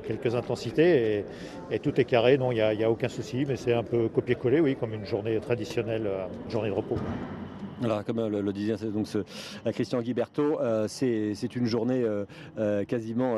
quelques 0.07 0.35
intensités, 0.35 1.25
et, 1.71 1.79
tout 1.79 2.01
est 2.01 2.05
carré. 2.05 2.39
Non, 2.39 2.51
il 2.51 2.77
n'y 2.77 2.85
a, 2.85 2.91
aucun 2.91 3.09
souci, 3.09 3.45
mais 3.47 3.57
c'est 3.57 3.75
un 3.75 3.83
peu 3.83 4.09
copier-coller, 4.09 4.61
oui, 4.61 4.77
comme 4.77 4.95
une 4.95 5.07
journée 5.07 5.39
traditionnelle, 5.39 6.09
journée 6.49 6.71
de 6.71 6.75
repos. 6.75 6.97
Alors, 7.83 8.05
comme 8.05 8.29
le, 8.29 8.53
disait 8.53 8.77
donc 8.93 9.09
ce, 9.09 9.19
Christian 9.73 10.01
Guiberto, 10.01 10.61
euh, 10.61 10.87
c'est 10.89 11.57
une 11.57 11.67
journée 11.67 12.03
euh, 12.03 12.25
euh, 12.59 12.85
quasiment 12.85 13.37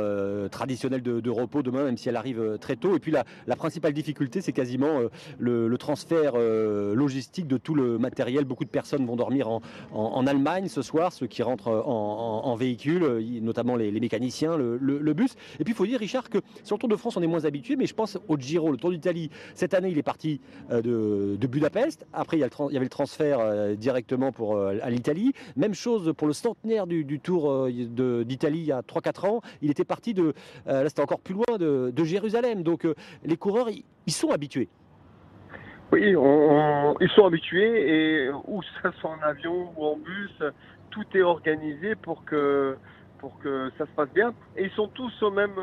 traditionnelle 0.50 1.02
de, 1.02 1.30
repos 1.30 1.62
demain, 1.62 1.84
même 1.84 1.96
si 1.96 2.08
elle 2.08 2.16
arrive 2.16 2.58
très 2.60 2.76
tôt. 2.76 2.96
Et 2.96 2.98
puis 2.98 3.12
la, 3.12 3.56
principale 3.56 3.92
difficulté, 3.92 4.40
c'est 4.40 4.52
quasiment 4.52 5.00
le, 5.38 5.76
transfert 5.78 6.34
logistique 6.36 7.46
de 7.46 7.56
tout 7.56 7.74
le 7.74 7.98
matériel. 7.98 8.44
Beaucoup 8.44 8.64
de 8.64 8.70
personnes 8.70 9.06
vont 9.06 9.16
dormir 9.16 9.48
en, 9.92 10.26
Allemagne 10.26 10.68
ce 10.68 10.82
soir, 10.82 11.12
ceux 11.12 11.26
qui 11.26 11.42
rentrent 11.42 11.68
en, 11.68 12.54
véhicule, 12.56 13.22
notamment 13.42 13.76
les, 13.76 14.00
mécaniciens, 14.00 14.56
le, 14.56 15.12
bus. 15.12 15.34
Et 15.58 15.64
puis 15.64 15.72
il 15.72 15.76
faut 15.76 15.86
dire, 15.86 16.00
Richard, 16.00 16.28
que 16.28 16.38
sur 16.64 16.76
le 16.76 16.80
Tour 16.80 16.88
de 16.88 16.96
France, 16.96 17.16
on 17.16 17.22
est 17.22 17.26
moins 17.26 17.44
habitué, 17.44 17.76
mais 17.76 17.86
je 17.86 17.94
pense 17.94 18.18
au 18.28 18.36
Giro, 18.36 18.70
le 18.70 18.76
Tour 18.76 18.90
d'Italie. 18.90 19.30
Cette 19.54 19.74
année, 19.74 19.90
il 19.90 19.98
est 19.98 20.02
parti 20.02 20.40
de, 20.70 21.46
Budapest. 21.46 22.06
Après, 22.12 22.38
il 22.38 22.40
y, 22.40 22.44
il 22.44 22.72
y 22.72 22.76
avait 22.76 22.84
le 22.84 22.90
transfert 22.90 23.76
directement 23.76 24.32
pour, 24.36 24.56
euh, 24.56 24.78
à 24.82 24.90
l'Italie. 24.90 25.32
Même 25.56 25.74
chose 25.74 26.12
pour 26.16 26.28
le 26.28 26.32
centenaire 26.32 26.86
du, 26.86 27.20
Tour 27.20 27.50
euh, 27.50 28.24
d'Italie 28.24 28.58
il 28.58 28.66
y 28.66 28.72
a 28.72 28.82
3-4 28.82 29.26
ans. 29.26 29.40
Il 29.62 29.70
était 29.70 29.84
parti 29.84 30.14
de, 30.14 30.34
euh, 30.68 30.82
là 30.82 30.88
c'était 30.88 31.02
encore 31.02 31.20
plus 31.20 31.34
loin, 31.34 31.58
de, 31.58 32.04
Jérusalem. 32.04 32.62
Donc 32.62 32.86
les 33.24 33.36
coureurs, 33.36 33.68
ils, 33.70 34.12
sont 34.12 34.30
habitués. 34.30 34.68
Oui, 35.92 36.10
ils 36.10 37.10
sont 37.14 37.26
habitués 37.26 38.26
et 38.26 38.30
où 38.46 38.62
ça 38.82 38.92
soit 39.00 39.10
en 39.10 39.22
avion 39.22 39.72
ou 39.76 39.84
en 39.84 39.96
bus, 39.96 40.42
tout 40.90 41.04
est 41.14 41.22
organisé 41.22 41.96
pour 41.96 42.24
que 42.24 42.76
pour 43.18 43.38
que 43.38 43.70
ça 43.78 43.86
se 43.86 43.90
passe 43.92 44.10
bien. 44.14 44.34
Et 44.56 44.64
ils 44.64 44.70
sont 44.72 44.88
tous 44.88 45.12
au 45.22 45.30
même 45.30 45.56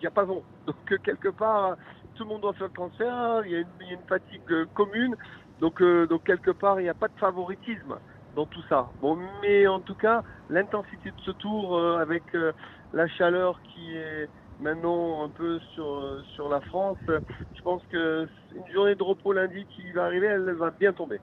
diapason. 0.00 0.42
Donc 0.66 1.02
quelque 1.02 1.28
part, 1.28 1.76
tout 2.16 2.24
le 2.24 2.28
monde 2.28 2.42
doit 2.42 2.52
faire 2.54 2.66
le 2.66 2.72
transfert. 2.72 3.42
Il 3.46 3.52
y 3.52 3.56
a 3.56 3.60
une 3.60 4.06
fatigue 4.08 4.64
commune. 4.74 5.16
Donc, 5.62 5.80
donc 5.82 6.24
quelque 6.24 6.50
part, 6.50 6.80
il 6.80 6.82
n'y 6.82 6.88
a 6.88 6.94
pas 6.94 7.06
de 7.06 7.14
favoritisme 7.20 8.00
dans 8.34 8.46
tout 8.46 8.62
ça. 8.68 8.90
Bon, 9.00 9.16
mais 9.42 9.68
en 9.68 9.80
tout 9.80 9.94
cas, 9.94 10.24
l'intensité 10.48 11.10
de 11.10 11.16
ce 11.24 11.30
tour 11.30 11.76
euh, 11.76 11.98
avec 11.98 12.34
euh, 12.34 12.52
la 12.92 13.06
chaleur 13.06 13.62
qui 13.62 13.94
est 13.94 14.28
maintenant 14.58 15.22
un 15.24 15.30
peu 15.30 15.60
sur, 15.72 15.86
euh, 15.86 16.22
sur 16.34 16.48
la 16.48 16.60
France, 16.62 16.98
je 17.06 17.62
pense 17.62 17.86
que 17.86 18.26
une 18.52 18.72
journée 18.72 18.96
de 18.96 19.04
repos 19.04 19.32
lundi 19.32 19.64
qui 19.66 19.92
va 19.92 20.06
arriver, 20.06 20.26
elle 20.26 20.50
va 20.50 20.72
bien 20.72 20.92
tomber. 20.92 21.20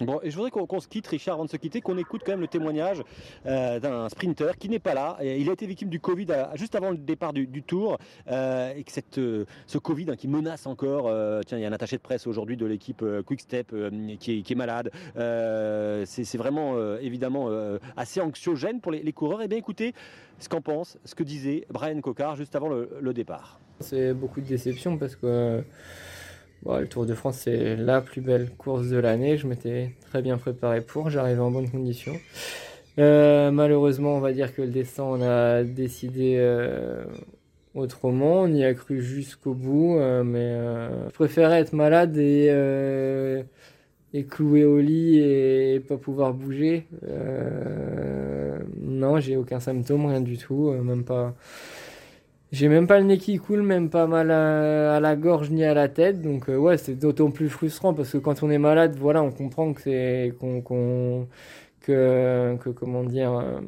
Bon, 0.00 0.20
et 0.22 0.30
je 0.30 0.36
voudrais 0.36 0.50
qu'on 0.50 0.80
se 0.80 0.88
quitte, 0.88 1.06
Richard, 1.06 1.34
avant 1.34 1.44
de 1.44 1.50
se 1.50 1.56
quitter, 1.56 1.80
qu'on 1.80 1.96
écoute 1.96 2.22
quand 2.24 2.32
même 2.32 2.40
le 2.40 2.48
témoignage 2.48 3.02
euh, 3.46 3.78
d'un 3.78 4.08
sprinter 4.08 4.56
qui 4.58 4.68
n'est 4.68 4.78
pas 4.78 4.94
là. 4.94 5.18
il 5.22 5.48
a 5.48 5.52
été 5.52 5.66
victime 5.66 5.88
du 5.88 6.00
Covid 6.00 6.26
juste 6.54 6.74
avant 6.74 6.90
le 6.90 6.96
départ 6.96 7.32
du, 7.32 7.62
Tour. 7.62 7.98
Euh, 8.28 8.74
et 8.74 8.82
que 8.82 8.90
cette, 8.90 9.18
euh, 9.18 9.44
ce 9.66 9.78
Covid 9.78 10.06
hein, 10.10 10.16
qui 10.16 10.26
menace 10.26 10.66
encore. 10.66 11.04
tiens, 11.46 11.58
il 11.58 11.62
y 11.62 11.64
a 11.64 11.68
un 11.68 11.72
attaché 11.72 11.96
de 11.96 12.02
presse 12.02 12.26
aujourd'hui 12.26 12.56
de 12.56 12.66
l'équipe 12.66 13.04
Quick 13.26 13.40
Step 13.40 13.74
qui 14.18 14.38
est, 14.38 14.42
qui, 14.42 14.52
est, 14.52 14.56
malade. 14.56 14.90
C'est 15.14 16.36
vraiment 16.36 16.96
évidemment 16.98 17.50
assez 17.96 18.20
anxiogène 18.20 18.80
pour 18.80 18.92
les, 18.92 19.12
coureurs. 19.12 19.42
Et 19.42 19.44
eh 19.44 19.48
bien 19.48 19.58
écoutez 19.58 19.94
ce 20.38 20.48
qu'en 20.48 20.60
pense, 20.60 20.98
ce 21.04 21.14
que 21.14 21.22
disait 21.22 21.66
Brian 21.70 22.00
Cocard 22.00 22.36
juste 22.36 22.56
avant 22.56 22.68
le, 22.68 22.90
le 23.00 23.14
départ. 23.14 23.60
C'est 23.80 24.14
beaucoup 24.14 24.40
de 24.40 24.46
déception 24.46 24.96
parce 24.96 25.16
que 25.16 25.62
le 26.66 26.86
Tour 26.86 27.06
de 27.06 27.14
France, 27.14 27.38
c'est 27.44 27.76
la 27.76 28.00
plus 28.00 28.20
belle 28.20 28.50
course 28.56 28.88
de 28.88 28.96
l'année. 28.96 29.36
Je 29.36 29.46
m'étais 29.46 29.92
très 30.10 30.22
bien 30.22 30.38
préparé 30.38 30.80
pour. 30.80 31.10
J'arrivais 31.10 31.40
en 31.40 31.50
bonne 31.50 31.70
condition. 31.70 32.12
Euh, 32.98 33.50
malheureusement, 33.50 34.16
on 34.16 34.20
va 34.20 34.32
dire 34.32 34.54
que 34.54 34.62
le 34.62 34.68
destin, 34.68 35.04
on 35.04 35.22
a 35.22 35.64
décidé 35.64 36.36
euh, 36.38 37.04
autrement. 37.74 38.42
On 38.42 38.48
y 38.48 38.64
a 38.64 38.74
cru 38.74 39.02
jusqu'au 39.02 39.54
bout. 39.54 39.98
Euh, 39.98 40.22
mais 40.22 40.54
je 41.08 41.14
préférais 41.14 41.60
être 41.60 41.72
malade 41.72 42.16
et, 42.16 42.48
et 44.14 44.24
cloué 44.24 44.64
au 44.64 44.78
lit 44.78 45.18
et, 45.18 45.80
pas 45.80 45.96
pouvoir 45.96 46.32
bouger. 46.32 46.86
non, 48.80 49.18
j'ai 49.20 49.36
aucun 49.36 49.58
symptôme, 49.58 50.06
rien 50.06 50.20
du 50.20 50.38
tout. 50.38 50.70
même 50.70 51.04
pas 51.04 51.34
j'ai 52.52 52.68
même 52.68 52.86
pas 52.86 52.98
le 52.98 53.06
nez 53.06 53.18
qui 53.18 53.38
coule, 53.38 53.62
même 53.62 53.88
pas 53.88 54.06
mal 54.06 54.30
à, 54.30 55.00
la 55.00 55.16
gorge 55.16 55.50
ni 55.50 55.64
à 55.64 55.72
la 55.74 55.88
tête. 55.88 56.20
Donc 56.20 56.48
euh, 56.50 56.56
ouais, 56.56 56.76
c'est 56.76 56.94
d'autant 56.94 57.30
plus 57.30 57.48
frustrant 57.48 57.94
parce 57.94 58.12
que 58.12 58.18
quand 58.18 58.42
on 58.42 58.50
est 58.50 58.58
malade, 58.58 58.96
voilà, 58.98 59.22
on 59.22 59.32
comprend 59.32 59.72
que 59.72 59.80
c'est 59.82 60.34
qu'on 60.38 61.26
que, 61.80 62.56
que 62.60 62.70
comment 62.70 63.04
dire 63.04 63.32
euh, 63.32 63.60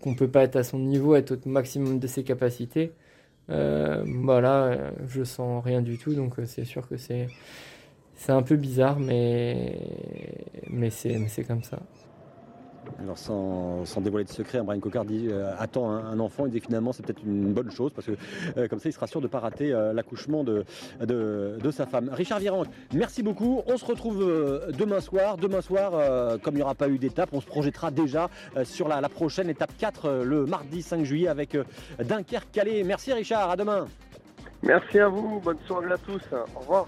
qu'on 0.00 0.14
peut 0.14 0.28
pas 0.28 0.44
être 0.44 0.56
à 0.56 0.64
son 0.64 0.78
niveau, 0.78 1.14
être 1.14 1.32
au 1.32 1.48
maximum 1.48 1.98
de 1.98 2.06
ses 2.06 2.24
capacités. 2.24 2.92
Euh, 3.50 4.04
voilà, 4.06 4.92
je 5.06 5.24
sens 5.24 5.62
rien 5.64 5.82
du 5.82 5.98
tout, 5.98 6.14
donc 6.14 6.34
c'est 6.46 6.64
sûr 6.64 6.88
que 6.88 6.96
c'est 6.96 7.28
c'est 8.16 8.32
un 8.32 8.42
peu 8.42 8.56
bizarre, 8.56 8.98
mais 9.00 9.78
mais 10.70 10.90
c'est 10.90 11.44
comme 11.46 11.62
ça. 11.62 11.80
Alors 12.98 13.18
sans, 13.18 14.00
dévoiler 14.00 14.24
de 14.24 14.30
secret, 14.30 14.58
hein, 14.58 14.64
Brian 14.64 14.80
Cocard 14.80 15.04
dit 15.04 15.28
euh, 15.30 15.52
attend 15.58 15.90
un, 15.90 16.18
enfant 16.20 16.46
et 16.46 16.50
dit 16.50 16.60
finalement 16.60 16.92
c'est 16.92 17.04
peut-être 17.04 17.22
une 17.24 17.52
bonne 17.52 17.70
chose 17.70 17.92
parce 17.94 18.06
que 18.06 18.12
euh, 18.56 18.68
comme 18.68 18.78
ça 18.78 18.88
il 18.88 18.92
sera 18.92 19.06
sûr 19.06 19.20
de 19.20 19.26
ne 19.26 19.30
pas 19.30 19.40
rater 19.40 19.72
euh, 19.72 19.92
l'accouchement 19.92 20.44
de, 20.44 20.64
de, 21.00 21.70
sa 21.70 21.86
femme. 21.86 22.10
Richard 22.12 22.40
Virenque, 22.40 22.66
merci 22.92 23.22
beaucoup. 23.22 23.62
On 23.66 23.76
se 23.76 23.84
retrouve 23.84 24.18
demain 24.76 25.00
soir. 25.00 25.36
Demain 25.36 25.60
soir, 25.60 25.92
comme 26.40 26.54
il 26.54 26.58
n'y 26.58 26.62
aura 26.62 26.74
pas 26.74 26.88
eu 26.88 26.98
d'étape, 26.98 27.30
on 27.32 27.40
se 27.40 27.46
projettera 27.46 27.90
déjà 27.90 28.28
sur 28.64 28.88
la, 28.88 29.00
la, 29.00 29.08
prochaine 29.08 29.48
étape 29.48 29.72
4 29.78 30.22
le 30.24 30.46
mardi 30.46 30.82
5 30.82 31.04
juillet 31.04 31.28
avec 31.28 31.56
Dunkerque-Calais. 31.98 32.82
Merci 32.82 33.12
Richard, 33.12 33.50
à 33.50 33.56
demain. 33.56 33.86
Merci 34.62 34.98
à 34.98 35.08
vous, 35.08 35.40
bonne 35.40 35.58
soirée 35.66 35.92
à 35.92 35.98
tous. 35.98 36.22
Au 36.32 36.60
revoir. 36.60 36.86